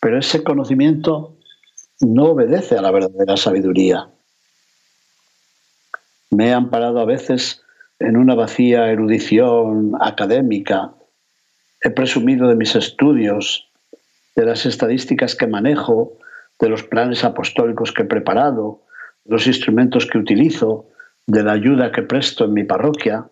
pero 0.01 0.19
ese 0.19 0.45
conocimiento 0.45 1.37
no 2.01 2.31
obedece 2.31 2.77
a 2.77 2.83
la 2.83 2.91
verdadera 2.91 3.37
sabiduría. 3.37 4.09
Me 6.31 6.49
he 6.49 6.53
amparado 6.53 7.01
a 7.01 7.05
veces 7.05 7.63
en 7.99 8.17
una 8.17 8.35
vacía 8.35 8.91
erudición 8.91 9.93
académica. 10.01 10.93
He 11.85 11.91
presumido 11.91 12.49
de 12.49 12.57
mis 12.57 12.75
estudios, 12.77 13.71
de 14.35 14.47
las 14.47 14.65
estadísticas 14.65 15.37
que 15.37 15.47
manejo, 15.47 16.17
de 16.59 16.71
los 16.71 16.83
planes 16.83 17.25
apostólicos 17.25 17.93
que 17.93 18.03
he 18.03 18.07
preparado, 18.07 18.81
de 19.25 19.35
los 19.35 19.47
instrumentos 19.47 20.07
que 20.07 20.17
utilizo, 20.17 20.89
de 21.27 21.43
la 21.43 21.53
ayuda 21.53 21.93
que 21.93 22.01
presto 22.01 22.47
en 22.47 22.55
mi 22.55 22.65
parroquia. 22.65 23.29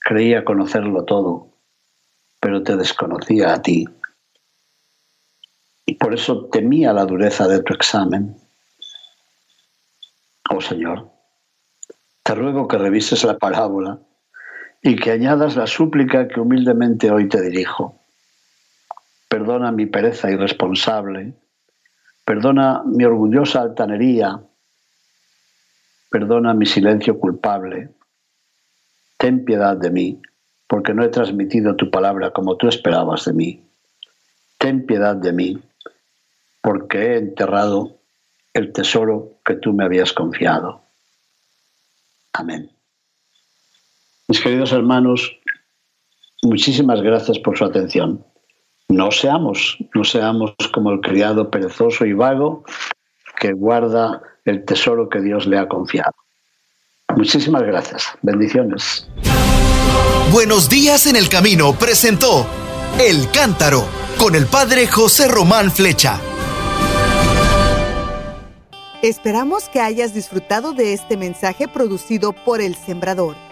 Creía 0.00 0.44
conocerlo 0.44 1.04
todo, 1.04 1.52
pero 2.40 2.64
te 2.64 2.76
desconocía 2.76 3.54
a 3.54 3.62
ti. 3.62 3.88
Y 5.86 5.94
por 5.94 6.14
eso 6.14 6.46
temía 6.46 6.92
la 6.92 7.04
dureza 7.04 7.46
de 7.46 7.62
tu 7.62 7.72
examen. 7.72 8.36
Oh 10.50 10.60
Señor, 10.60 11.08
te 12.24 12.34
ruego 12.34 12.66
que 12.66 12.78
revises 12.78 13.22
la 13.22 13.38
parábola 13.38 14.00
y 14.82 14.96
que 14.96 15.12
añadas 15.12 15.56
la 15.56 15.68
súplica 15.68 16.26
que 16.26 16.40
humildemente 16.40 17.10
hoy 17.10 17.28
te 17.28 17.40
dirijo. 17.40 18.00
Perdona 19.28 19.70
mi 19.70 19.86
pereza 19.86 20.30
irresponsable, 20.30 21.34
perdona 22.24 22.82
mi 22.84 23.04
orgullosa 23.04 23.62
altanería, 23.62 24.42
perdona 26.10 26.52
mi 26.52 26.66
silencio 26.66 27.18
culpable. 27.18 27.90
Ten 29.16 29.44
piedad 29.44 29.76
de 29.76 29.90
mí, 29.90 30.20
porque 30.66 30.92
no 30.92 31.04
he 31.04 31.08
transmitido 31.08 31.76
tu 31.76 31.90
palabra 31.90 32.32
como 32.32 32.56
tú 32.56 32.68
esperabas 32.68 33.24
de 33.24 33.32
mí. 33.32 33.64
Ten 34.58 34.84
piedad 34.84 35.14
de 35.14 35.32
mí, 35.32 35.62
porque 36.60 36.98
he 36.98 37.18
enterrado 37.18 37.98
el 38.52 38.72
tesoro 38.72 39.38
que 39.44 39.54
tú 39.54 39.72
me 39.72 39.84
habías 39.84 40.12
confiado. 40.12 40.82
Amén. 42.32 42.81
Mis 44.32 44.40
queridos 44.40 44.72
hermanos, 44.72 45.30
muchísimas 46.42 47.02
gracias 47.02 47.38
por 47.38 47.58
su 47.58 47.66
atención. 47.66 48.24
No 48.88 49.10
seamos, 49.10 49.76
no 49.94 50.04
seamos 50.04 50.54
como 50.72 50.90
el 50.90 51.02
criado 51.02 51.50
perezoso 51.50 52.06
y 52.06 52.14
vago 52.14 52.64
que 53.38 53.52
guarda 53.52 54.22
el 54.46 54.64
tesoro 54.64 55.10
que 55.10 55.20
Dios 55.20 55.46
le 55.46 55.58
ha 55.58 55.68
confiado. 55.68 56.14
Muchísimas 57.14 57.62
gracias. 57.64 58.06
Bendiciones. 58.22 59.06
Buenos 60.32 60.70
días 60.70 61.06
en 61.06 61.16
el 61.16 61.28
camino 61.28 61.74
presentó 61.74 62.46
El 62.98 63.30
Cántaro 63.32 63.84
con 64.18 64.34
el 64.34 64.46
padre 64.46 64.86
José 64.86 65.28
Román 65.28 65.70
Flecha. 65.70 66.18
Esperamos 69.02 69.68
que 69.68 69.82
hayas 69.82 70.14
disfrutado 70.14 70.72
de 70.72 70.94
este 70.94 71.18
mensaje 71.18 71.68
producido 71.68 72.32
por 72.32 72.62
El 72.62 72.76
Sembrador. 72.76 73.51